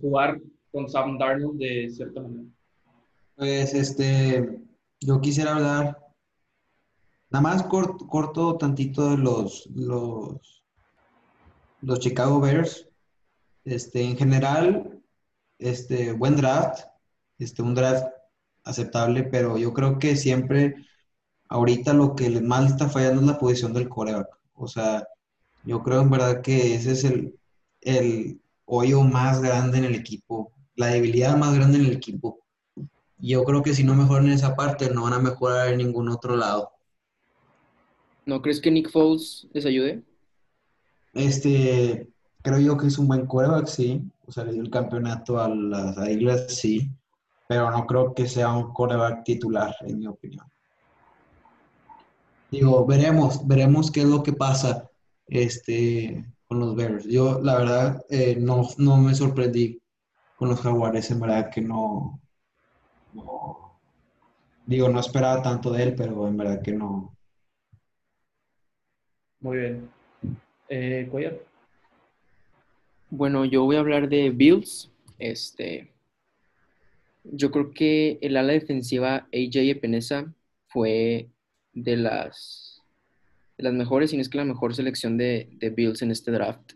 [0.00, 2.48] jugar con Sam Darnold de cierta manera?
[3.36, 4.60] Pues este,
[5.00, 5.98] yo quisiera hablar,
[7.30, 10.64] nada más corto, tantito de los, los,
[11.80, 12.88] los Chicago Bears.
[13.64, 15.00] Este, en general,
[15.58, 16.84] este, buen draft,
[17.38, 18.06] este, un draft
[18.64, 20.74] aceptable, pero yo creo que siempre
[21.48, 24.28] ahorita lo que más está fallando es la posición del coreback.
[24.54, 25.06] O sea,
[25.64, 27.38] yo creo en verdad que ese es el,
[27.82, 32.40] el hoyo más grande en el equipo, la debilidad más grande en el equipo.
[33.18, 36.08] Yo creo que si no mejoran en esa parte, no van a mejorar en ningún
[36.08, 36.70] otro lado.
[38.24, 40.02] ¿No crees que Nick Foles les ayude?
[41.12, 42.08] Este,
[42.42, 44.02] creo yo que es un buen coreback, sí.
[44.26, 46.88] O sea, le dio el campeonato a las Águilas, sí.
[47.48, 50.46] Pero no creo que sea un coreback titular, en mi opinión.
[52.50, 54.88] Digo, veremos, veremos qué es lo que pasa
[55.26, 57.04] este, con los Bears.
[57.06, 59.80] Yo, la verdad, eh, no, no me sorprendí
[60.36, 62.20] con los Jaguares, en verdad que no,
[63.14, 63.80] no,
[64.66, 67.16] digo, no esperaba tanto de él, pero en verdad que no.
[69.40, 69.90] Muy bien.
[70.68, 71.38] Eh, Cuellar.
[73.08, 74.90] Bueno, yo voy a hablar de Bills.
[75.18, 75.90] Este,
[77.24, 80.34] yo creo que el ala defensiva AJ Epinesa
[80.68, 81.30] fue
[81.72, 82.71] de las,
[83.62, 86.72] las mejores, y no es que la mejor selección de, de Bills en este draft.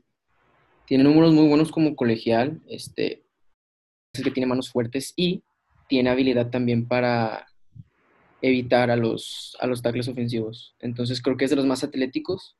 [0.86, 3.24] Tiene números muy buenos como colegial, este,
[4.12, 5.42] es que tiene manos fuertes y
[5.88, 7.46] tiene habilidad también para
[8.42, 10.74] evitar a los, a los tackles ofensivos.
[10.80, 12.56] Entonces creo que es de los más atléticos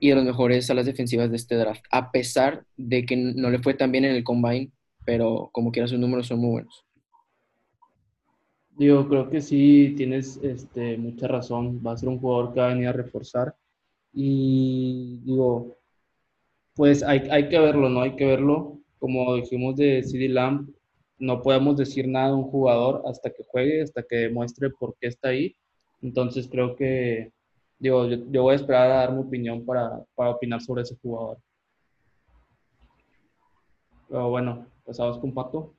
[0.00, 3.50] y de los mejores a las defensivas de este draft, a pesar de que no
[3.50, 4.72] le fue tan bien en el combine,
[5.04, 6.84] pero como quiera sus números son muy buenos.
[8.76, 11.80] Digo, creo que sí tienes este, mucha razón.
[11.86, 13.54] Va a ser un jugador que va a venir a reforzar.
[14.12, 15.76] Y digo,
[16.74, 18.02] pues hay, hay que verlo, ¿no?
[18.02, 18.80] Hay que verlo.
[18.98, 20.68] Como dijimos de CD Lamb,
[21.18, 25.08] no podemos decir nada de un jugador hasta que juegue, hasta que demuestre por qué
[25.08, 25.56] está ahí.
[26.02, 27.32] Entonces creo que,
[27.78, 31.38] digo, yo, voy a esperar a dar mi opinión para, para opinar sobre ese jugador.
[34.08, 35.74] Pero bueno, pasamos con Pato.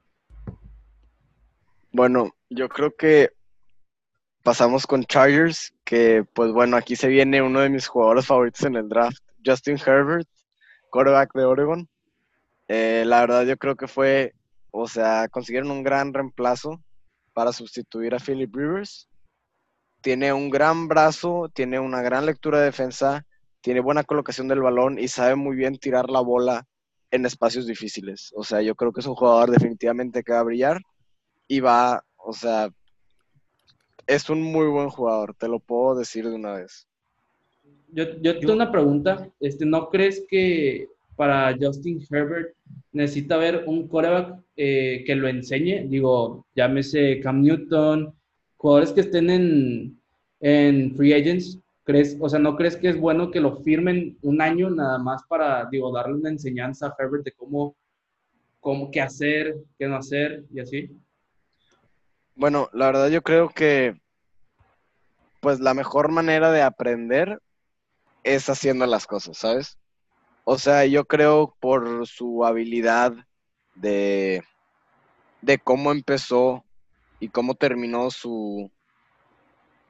[1.97, 3.29] Bueno, yo creo que
[4.43, 8.75] pasamos con Chargers, que pues bueno, aquí se viene uno de mis jugadores favoritos en
[8.75, 10.27] el draft, Justin Herbert,
[10.89, 11.87] quarterback de Oregon.
[12.67, 14.33] Eh, la verdad yo creo que fue
[14.71, 16.83] o sea, consiguieron un gran reemplazo
[17.31, 19.07] para sustituir a Philip Rivers.
[20.01, 23.25] Tiene un gran brazo, tiene una gran lectura de defensa,
[23.61, 26.67] tiene buena colocación del balón y sabe muy bien tirar la bola
[27.09, 28.33] en espacios difíciles.
[28.35, 30.81] O sea, yo creo que es un jugador definitivamente que va a brillar
[31.47, 32.69] y va, o sea,
[34.07, 36.87] es un muy buen jugador, te lo puedo decir de una vez.
[37.89, 42.53] Yo, yo tengo una pregunta, este, ¿no crees que para Justin Herbert
[42.91, 45.87] necesita ver un coreback eh, que lo enseñe.
[45.87, 48.13] Digo, llámese Cam Newton,
[48.57, 49.99] jugadores que estén en,
[50.39, 51.59] en free agents.
[51.83, 55.21] ¿Crees, o sea, ¿no crees que es bueno que lo firmen un año nada más
[55.27, 57.75] para, digo, darle una enseñanza a Herbert de cómo,
[58.59, 60.89] cómo qué hacer, qué no hacer y así?
[62.35, 63.99] Bueno, la verdad yo creo que
[65.39, 67.39] pues la mejor manera de aprender
[68.23, 69.77] es haciendo las cosas, ¿sabes?
[70.43, 73.13] O sea, yo creo por su habilidad
[73.75, 74.43] de,
[75.41, 76.65] de cómo empezó
[77.19, 78.69] y cómo terminó su,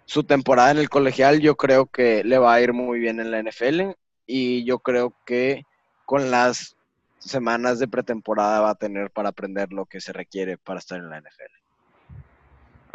[0.06, 3.32] su temporada en el colegial, yo creo que le va a ir muy bien en
[3.32, 3.96] la NFL
[4.28, 5.64] y yo creo que
[6.06, 6.76] con las
[7.18, 11.10] semanas de pretemporada va a tener para aprender lo que se requiere para estar en
[11.10, 11.65] la NFL.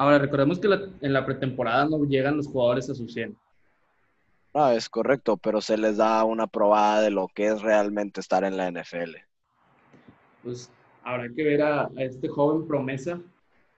[0.00, 0.66] Ahora, recordemos que
[1.02, 3.36] en la pretemporada no llegan los jugadores a su 100.
[4.54, 8.42] No, es correcto, pero se les da una probada de lo que es realmente estar
[8.44, 9.16] en la NFL.
[10.42, 10.72] Pues
[11.04, 13.20] habrá que ver a, este joven promesa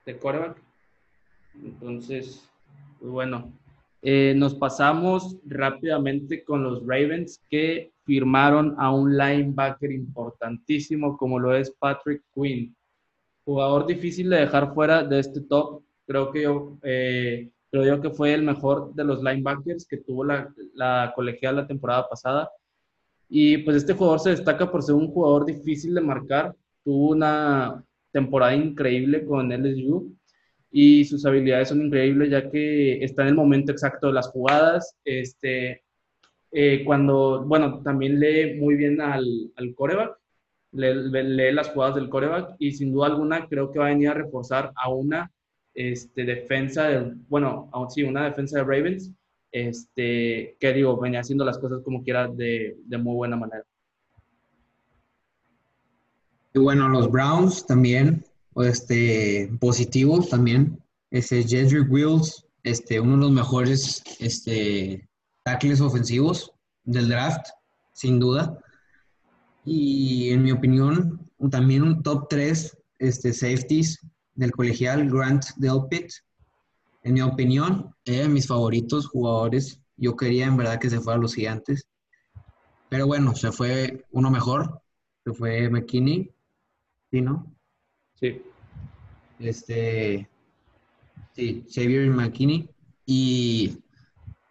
[0.07, 0.63] de quarterback.
[1.61, 2.49] Entonces,
[3.01, 3.53] pues bueno,
[4.01, 11.53] eh, nos pasamos rápidamente con los Ravens que firmaron a un linebacker importantísimo como lo
[11.53, 12.77] es Patrick Quinn.
[13.45, 15.83] Jugador difícil de dejar fuera de este top.
[16.13, 20.53] Creo que yo eh, Creo que fue el mejor de los linebackers que tuvo la,
[20.75, 22.51] la colegial la temporada pasada.
[23.31, 26.55] Y pues este jugador se destaca por ser un jugador difícil de marcar.
[26.85, 30.15] Tuvo una temporada increíble con LSU
[30.71, 34.95] y sus habilidades son increíbles ya que está en el momento exacto de las jugadas.
[35.03, 35.83] Este,
[36.51, 39.25] eh, cuando, bueno, también lee muy bien al,
[39.57, 40.19] al coreback,
[40.73, 44.11] lee, lee, las jugadas del coreback y sin duda alguna creo que va a venir
[44.11, 45.33] a reforzar a una
[45.75, 49.11] este, defensa, de, bueno, sí, una defensa de Ravens,
[49.51, 53.65] este, que digo, venía haciendo las cosas como quiera de, de muy buena manera.
[56.55, 58.25] Y bueno, los Browns también,
[58.57, 60.79] este, positivos también.
[61.11, 65.09] Este, Jedrick Wills, este, uno de los mejores este,
[65.45, 66.53] tackles ofensivos
[66.85, 67.47] del draft,
[67.93, 68.59] sin duda.
[69.65, 73.99] Y en mi opinión, también un top 3 este, safeties
[74.35, 76.11] del colegial Grant Delpit.
[77.03, 79.81] En mi opinión, era de mis favoritos jugadores.
[79.97, 81.87] Yo quería en verdad que se fuera a los gigantes.
[82.89, 84.83] Pero bueno, se fue uno mejor,
[85.25, 86.31] que fue McKinney.
[87.11, 87.47] ¿Sí, no?
[88.15, 88.43] Sí.
[89.39, 90.29] Este.
[91.35, 92.69] Sí, Xavier McKinney.
[93.07, 93.79] Y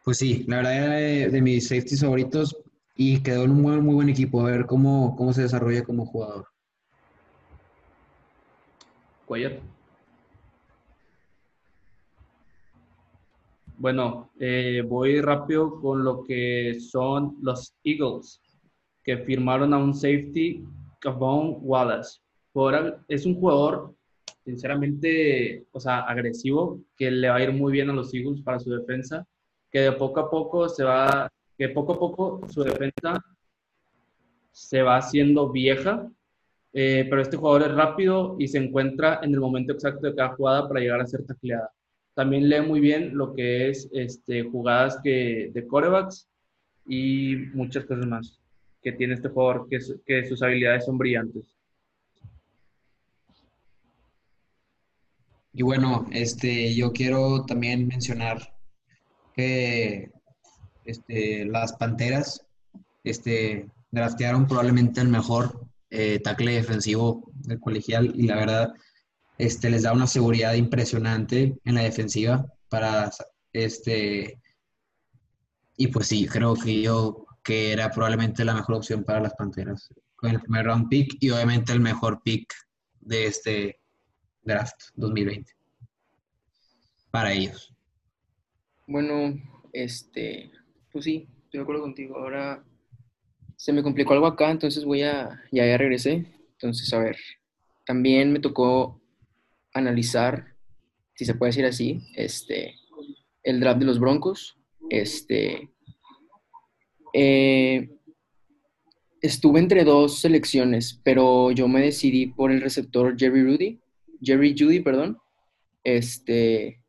[0.04, 2.58] pues sí, la verdad era de, de mis safeties favoritos
[2.96, 4.42] y quedó en un muy, muy buen equipo.
[4.42, 6.48] A ver cómo, cómo se desarrolla como jugador.
[9.26, 9.62] Cuellar.
[13.82, 18.40] Bueno, eh, voy rápido con lo que son los Eagles,
[19.04, 20.64] que firmaron a un safety,
[21.00, 22.20] Cavon Wallace.
[23.08, 23.96] Es un jugador,
[24.46, 28.60] sinceramente, o sea, agresivo, que le va a ir muy bien a los Eagles para
[28.60, 29.26] su defensa,
[29.72, 31.28] que de poco a poco se va,
[31.58, 33.20] que poco a poco su defensa
[34.52, 36.08] se va haciendo vieja,
[36.72, 40.36] eh, pero este jugador es rápido y se encuentra en el momento exacto de cada
[40.36, 41.72] jugada para llegar a ser tacleada.
[42.14, 46.28] También lee muy bien lo que es este, jugadas que, de corebacks
[46.86, 48.40] y muchas cosas más
[48.82, 51.56] que tiene este jugador, que, su- que sus habilidades son brillantes.
[55.54, 58.54] Y bueno, este, yo quiero también mencionar
[59.36, 60.10] que
[60.86, 62.46] este, las Panteras
[63.04, 68.74] este, draftearon probablemente el mejor eh, tackle defensivo del colegial y la verdad
[69.42, 73.10] este, les da una seguridad impresionante en la defensiva para
[73.52, 74.40] este
[75.76, 79.92] y pues sí, creo que yo que era probablemente la mejor opción para las Panteras
[80.16, 82.54] con el primer round pick y obviamente el mejor pick
[83.00, 83.80] de este
[84.44, 85.52] draft 2020
[87.10, 87.74] para ellos.
[88.86, 89.34] Bueno,
[89.74, 90.52] este,
[90.92, 92.18] pues sí, estoy de acuerdo contigo.
[92.18, 92.64] Ahora
[93.56, 96.28] se me complicó algo acá, entonces voy a, ya, ya regresé.
[96.52, 97.18] Entonces, a ver,
[97.86, 99.01] también me tocó
[99.74, 100.56] analizar,
[101.16, 102.76] si se puede decir así, este,
[103.44, 104.58] el draft de los Broncos.
[104.90, 105.70] Este,
[107.14, 107.90] eh,
[109.22, 113.80] estuve entre dos selecciones, pero yo me decidí por el receptor Jerry Rudy,
[114.22, 115.18] Jerry Judy, perdón.
[115.84, 116.84] Este,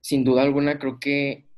[0.00, 1.48] sin duda alguna, creo que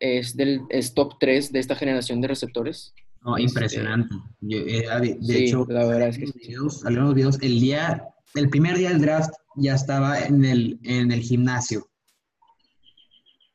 [0.00, 2.94] es del es top 3 de esta generación de receptores.
[3.22, 4.14] No, Este, impresionante.
[4.40, 6.48] Yo, eh, de de sí, hecho, la verdad es que los sí.
[6.48, 8.04] videos, salieron los videos, el día,
[8.34, 11.88] el primer día del draft ya estaba en el, en el gimnasio.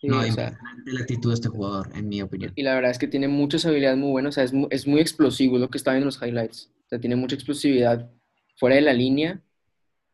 [0.01, 2.51] Sí, no, o sea, la actitud de este jugador, en mi opinión.
[2.55, 4.85] y la verdad es que tiene muchas habilidades muy buenas, o sea, es muy, es
[4.85, 6.71] muy explosivo, lo que está viendo en los highlights.
[6.85, 8.11] O sea, tiene mucha explosividad
[8.57, 9.41] fuera de la línea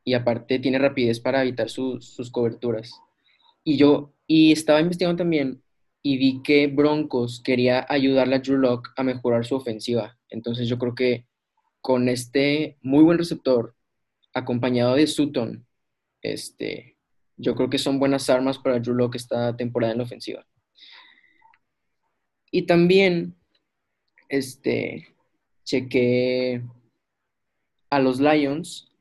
[0.03, 2.91] y aparte tiene rapidez para evitar sus- sus coberturas.
[3.63, 5.63] Y yo, y estaba investigando también
[6.03, 10.17] y vi que Broncos quería ayudarle a Drew Lock a mejorar su ofensiva.
[10.29, 11.27] Entonces yo creo que
[11.81, 13.75] con este muy buen receptor,
[14.33, 15.65] acompañado de Sutton,
[16.21, 16.97] este,
[17.37, 20.45] yo creo que son buenas armas para Drew Lock esta temporada en la ofensiva.
[22.51, 23.35] Y también,
[24.27, 25.07] este,
[25.63, 26.63] chequé
[27.89, 28.91] a los Lions.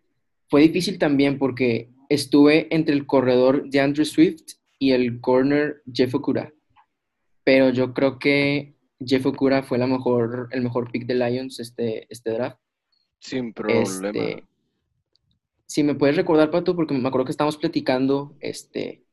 [0.49, 6.15] Fue difícil también porque estuve entre el corredor de Andrew Swift y el corner Jeff
[6.15, 6.53] Okura.
[7.45, 8.75] Pero yo creo que
[9.05, 12.61] Jeff Okura fue la mejor, el mejor pick de Lions este, este draft.
[13.21, 14.09] Sin problema.
[14.09, 14.45] Este,
[15.69, 19.05] si me puedes recordar, Pato, porque me acuerdo que estábamos platicando, este,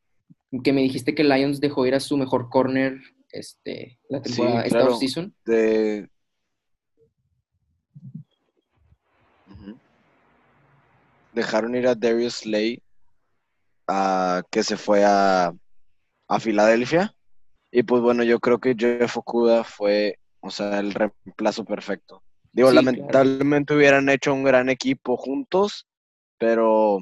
[0.63, 4.61] que me dijiste que Lions dejó ir a su mejor corner este, la Sí, temporada,
[4.63, 4.93] esta claro.
[4.93, 5.35] offseason.
[5.45, 6.09] De...
[11.33, 12.81] Dejaron ir a Darius Slay,
[13.87, 15.53] a, que se fue a,
[16.29, 17.13] a Filadelfia.
[17.71, 22.23] Y pues bueno, yo creo que Jeff Okuda fue, o sea, el reemplazo perfecto.
[22.53, 22.85] Digo, Sí, claro.
[22.85, 25.85] lamentablemente hubieran hecho un gran equipo juntos,
[26.37, 26.99] pero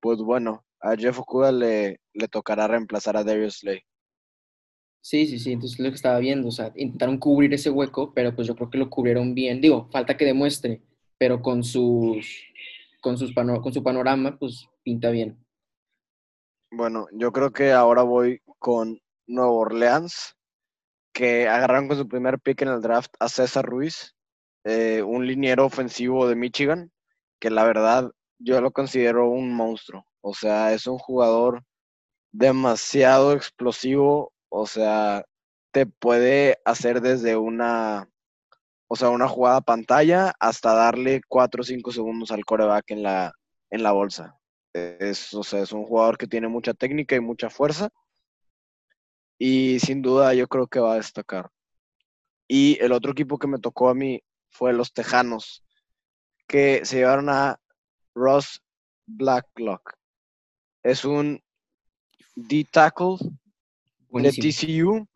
[0.00, 3.82] pues bueno, a Jeff Okuda le, le tocará reemplazar a Darius Slay.
[5.02, 8.12] Sí, sí, sí, entonces es lo que estaba viendo, o sea, intentaron cubrir ese hueco,
[8.14, 9.60] pero pues yo creo que lo cubrieron bien.
[9.60, 10.82] Digo, falta que demuestre,
[11.18, 12.44] pero con sus,
[13.00, 15.38] con sus pano- con su panorama, pues pinta bien.
[16.70, 20.36] Bueno, yo creo que ahora voy con Nuevo Orleans,
[21.12, 24.14] que agarraron con su primer pick en el draft a César Ruiz,
[24.64, 26.92] eh, un liniero ofensivo de Michigan,
[27.40, 30.04] que la verdad yo lo considero un monstruo.
[30.22, 31.64] O sea, es un jugador
[32.32, 35.24] demasiado explosivo, o sea,
[35.72, 38.08] te puede hacer desde una,
[38.88, 43.32] o sea, una jugada pantalla hasta darle 4 o 5 segundos al coreback en la,
[43.70, 44.36] en la bolsa.
[44.72, 47.90] Es, o sea, es un jugador que tiene mucha técnica y mucha fuerza.
[49.38, 51.50] Y sin duda yo creo que va a destacar.
[52.48, 55.64] Y el otro equipo que me tocó a mí fue los Tejanos,
[56.48, 57.59] que se llevaron a
[58.14, 58.62] Ross
[59.06, 59.94] Blacklock.
[60.82, 61.42] Es un
[62.34, 63.16] D-Tackle
[64.10, 64.32] de.
[64.32, 65.06] TCU,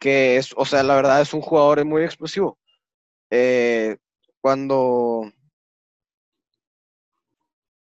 [0.00, 2.58] que es, o sea, la verdad es un jugador muy explosivo.
[3.30, 3.96] Eh,
[4.40, 5.30] cuando,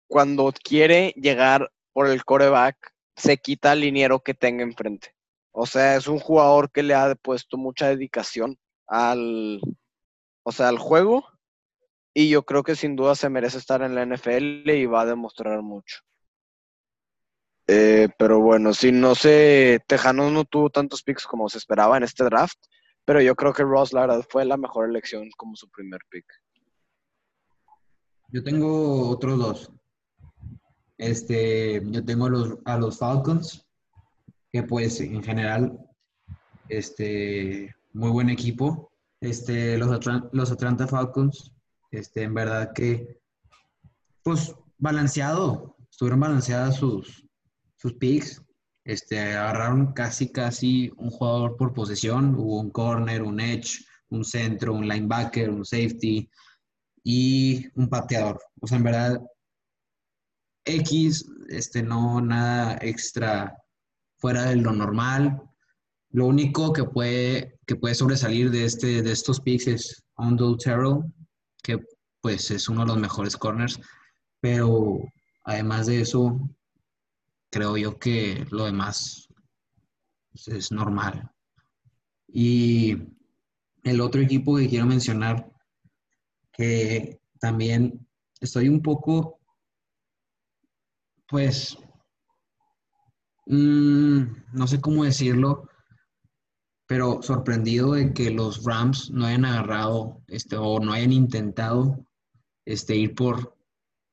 [0.07, 5.13] cuando quiere llegar por el coreback, se quita el liniero que tenga enfrente.
[5.51, 8.57] O sea, es un jugador que le ha puesto mucha dedicación
[8.88, 9.61] al,
[10.43, 11.25] o sea, al juego.
[12.18, 15.05] Y yo creo que sin duda se merece estar en la NFL y va a
[15.05, 15.97] demostrar mucho.
[17.68, 22.03] Eh, pero bueno, sí, no sé, Tejanos no tuvo tantos picks como se esperaba en
[22.03, 22.57] este draft,
[23.03, 26.26] pero yo creo que Ross, la verdad, fue la mejor elección como su primer pick.
[28.30, 29.72] Yo tengo otros dos.
[30.97, 33.68] Este, yo tengo los, a los Falcons,
[34.53, 35.78] que pues en general,
[36.70, 38.89] este, muy buen equipo.
[39.20, 39.89] Este, los,
[40.32, 41.54] los Atlanta Falcons,
[41.95, 43.19] este, en verdad que,
[44.23, 47.25] pues, balanceado, estuvieron balanceadas sus,
[47.77, 48.41] sus picks.
[48.83, 52.35] Este, agarraron casi, casi un jugador por posesión.
[52.35, 56.29] Hubo un corner, un edge, un centro, un linebacker, un safety
[57.03, 58.39] y un pateador.
[58.61, 59.21] O sea, en verdad,
[60.65, 63.55] X, este, no nada extra
[64.17, 65.41] fuera de lo normal.
[66.09, 71.03] Lo único que puede, que puede sobresalir de, este, de estos picks es Ondo Terrell,
[71.66, 71.80] que
[72.22, 73.80] pues es uno de los mejores corners,
[74.39, 74.99] pero
[75.43, 76.39] además de eso,
[77.49, 79.28] creo yo que lo demás
[80.45, 81.32] es normal.
[82.28, 82.95] Y
[83.84, 85.51] el otro equipo que quiero mencionar,
[86.53, 88.07] que también
[88.39, 89.39] estoy un poco,
[91.28, 91.78] pues,
[93.47, 95.68] mm, no sé cómo decirlo,
[96.88, 102.05] pero sorprendido de que los Rams no hayan agarrado este, o no hayan intentado
[102.65, 103.55] este, ir por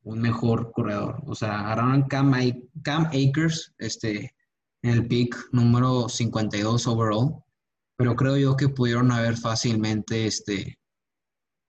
[0.05, 1.23] un mejor corredor.
[1.27, 2.33] O sea, agarraron Cam,
[2.83, 4.35] Cam Akers este,
[4.83, 7.43] en el pick número 52 overall,
[7.97, 10.79] pero creo yo que pudieron haber fácilmente este,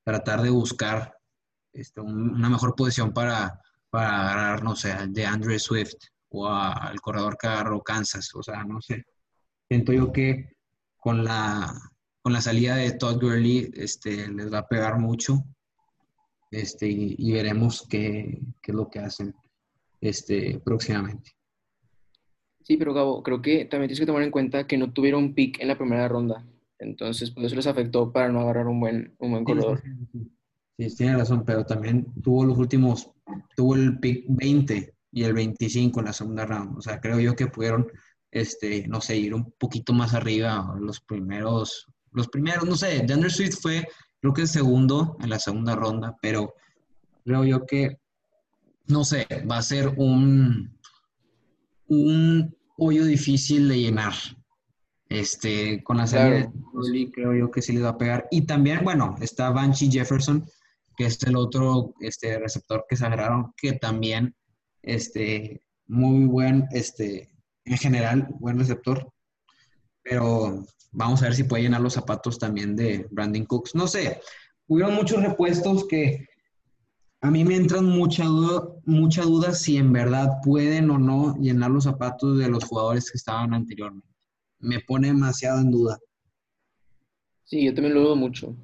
[0.05, 1.15] tratar de buscar
[1.73, 5.95] este, un- una mejor posición para, para agarrar, no sé, de Andre Swift
[6.29, 8.33] o al corredor que agarró Kansas.
[8.33, 9.03] O sea, no sé.
[9.69, 10.52] Siento yo que
[11.03, 11.73] con la,
[12.21, 15.43] con la salida de Todd Gurley este, les va a pegar mucho
[16.49, 19.35] este, y, y veremos qué, qué es lo que hacen
[19.99, 21.31] este, próximamente.
[22.61, 25.59] Sí, pero Gabo, creo que también tienes que tomar en cuenta que no tuvieron pick
[25.59, 26.45] en la primera ronda.
[26.79, 29.81] Entonces, por eso les afectó para no agarrar un buen, un buen corredor.
[30.77, 33.11] Sí, sí, tiene razón, pero también tuvo los últimos,
[33.57, 36.77] tuvo el pick 20 y el 25 en la segunda round.
[36.77, 37.87] O sea, creo yo que pudieron,
[38.33, 43.29] este, no sé, ir un poquito más arriba los primeros, los primeros, no sé, DeAndre
[43.29, 43.87] Swift fue,
[44.19, 46.53] creo que el segundo en la segunda ronda, pero
[47.23, 47.99] creo yo que,
[48.87, 50.77] no sé, va a ser un,
[51.87, 54.13] un hoyo difícil de llenar.
[55.09, 56.87] Este, con la salida Claro.
[56.91, 58.27] de creo yo que sí les va a pegar.
[58.31, 60.43] Y también, bueno, está Banshee Jefferson,
[60.97, 64.35] que es el otro este, receptor que se agarraron, que también,
[64.81, 67.32] este, muy buen, este,
[67.65, 69.11] en general, buen receptor.
[70.03, 73.75] Pero vamos a ver si puede llenar los zapatos también de Brandon Cooks.
[73.75, 74.21] No sé,
[74.67, 76.27] hubieron muchos repuestos que
[77.21, 81.71] a mí me entran mucha duda, mucha duda si en verdad pueden o no llenar
[81.71, 84.07] los zapatos de los jugadores que estaban anteriormente.
[84.59, 85.97] Me pone demasiado en duda.
[87.45, 88.55] Sí, yo también lo dudo mucho.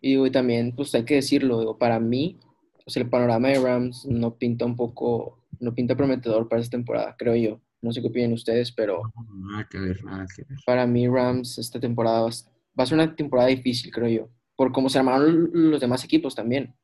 [0.00, 2.38] Y digo, y también, pues hay que decirlo, digo, para mí,
[2.86, 7.16] sea, el panorama de Rams no pinta un poco, no pinta prometedor para esta temporada,
[7.18, 7.60] creo yo.
[7.82, 9.02] No sé qué opinan ustedes, pero
[9.50, 10.58] Nada que ver, nada que ver.
[10.64, 14.28] para mí Rams esta temporada va a- va a ser una temporada difícil, creo yo.
[14.56, 16.74] Por cómo se armaron los demás equipos también.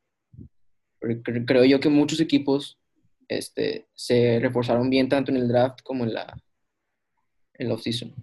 [1.46, 2.78] Creo yo que muchos equipos
[3.28, 6.36] este, se reforzaron bien tanto en el draft como en la,
[7.54, 8.14] en la offseason.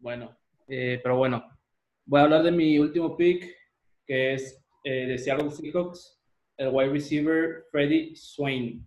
[0.00, 0.36] Bueno,
[0.68, 1.44] eh, pero bueno,
[2.06, 3.44] voy a hablar de mi último pick,
[4.06, 6.18] que es eh, de Seattle Seahawks,
[6.56, 8.86] el wide receiver Freddie Swain.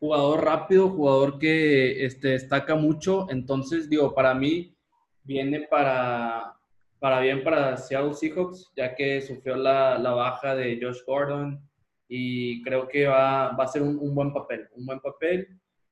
[0.00, 4.76] Jugador rápido, jugador que este, destaca mucho, entonces digo, para mí
[5.24, 6.54] viene para,
[6.98, 11.60] para bien para Seattle Seahawks, ya que sufrió la, la baja de Josh Gordon
[12.08, 15.48] y creo que va, va a ser un, un buen papel, un buen papel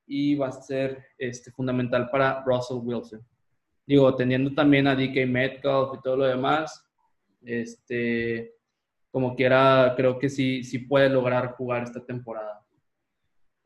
[0.07, 3.27] y va a ser este, fundamental para Russell Wilson
[3.87, 6.85] digo, teniendo también a DK Metcalf y todo lo demás,
[7.43, 8.55] este,
[9.11, 12.66] como quiera, creo que sí, sí puede lograr jugar esta temporada.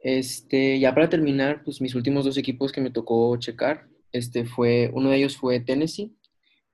[0.03, 4.90] Este, ya para terminar, pues mis últimos dos equipos que me tocó checar, este fue,
[4.94, 6.16] uno de ellos fue Tennessee.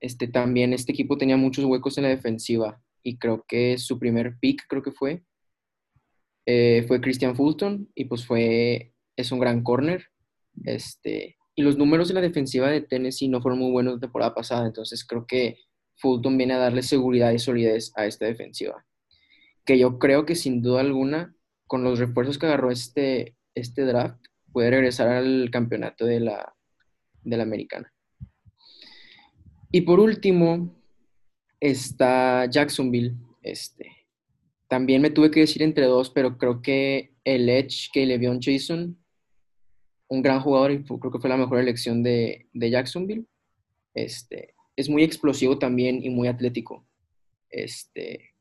[0.00, 4.38] Este también, este equipo tenía muchos huecos en la defensiva y creo que su primer
[4.38, 5.24] pick, creo que fue,
[6.46, 10.06] eh, fue Christian Fulton y pues fue, es un gran corner.
[10.64, 14.34] Este, y los números de la defensiva de Tennessee no fueron muy buenos la temporada
[14.34, 15.58] pasada, entonces creo que
[15.96, 18.84] Fulton viene a darle seguridad y solidez a esta defensiva.
[19.64, 21.35] Que yo creo que sin duda alguna,
[21.66, 26.54] con los refuerzos que agarró este, este draft, puede regresar al campeonato de la,
[27.22, 27.92] de la americana.
[29.70, 30.74] Y por último,
[31.60, 33.14] está Jacksonville.
[33.42, 33.90] Este,
[34.68, 38.32] también me tuve que decir entre dos, pero creo que el Edge que le vio
[38.32, 38.96] a Jason,
[40.08, 43.26] un gran jugador y creo que fue la mejor elección de, de Jacksonville.
[43.94, 46.86] Este, es muy explosivo también y muy atlético.
[47.50, 48.35] Este,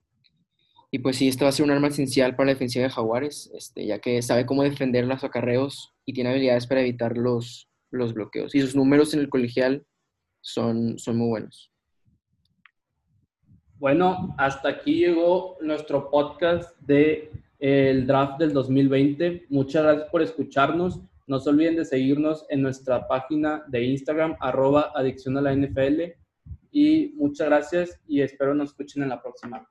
[0.96, 3.52] y pues sí, esto va a ser un arma esencial para la defensiva de Jaguares,
[3.54, 8.14] este, ya que sabe cómo defender los acarreos y tiene habilidades para evitar los, los
[8.14, 8.56] bloqueos.
[8.56, 9.86] Y sus números en el colegial
[10.39, 11.70] son, son muy buenos.
[13.78, 17.30] Bueno, hasta aquí llegó nuestro podcast de
[17.60, 19.48] el draft del 2020.
[19.50, 21.02] Muchas gracias por escucharnos.
[21.28, 26.04] No se olviden de seguirnos en nuestra página de Instagram, arroba adicción a la NFL.
[26.72, 29.68] Y muchas gracias y espero nos escuchen en la próxima.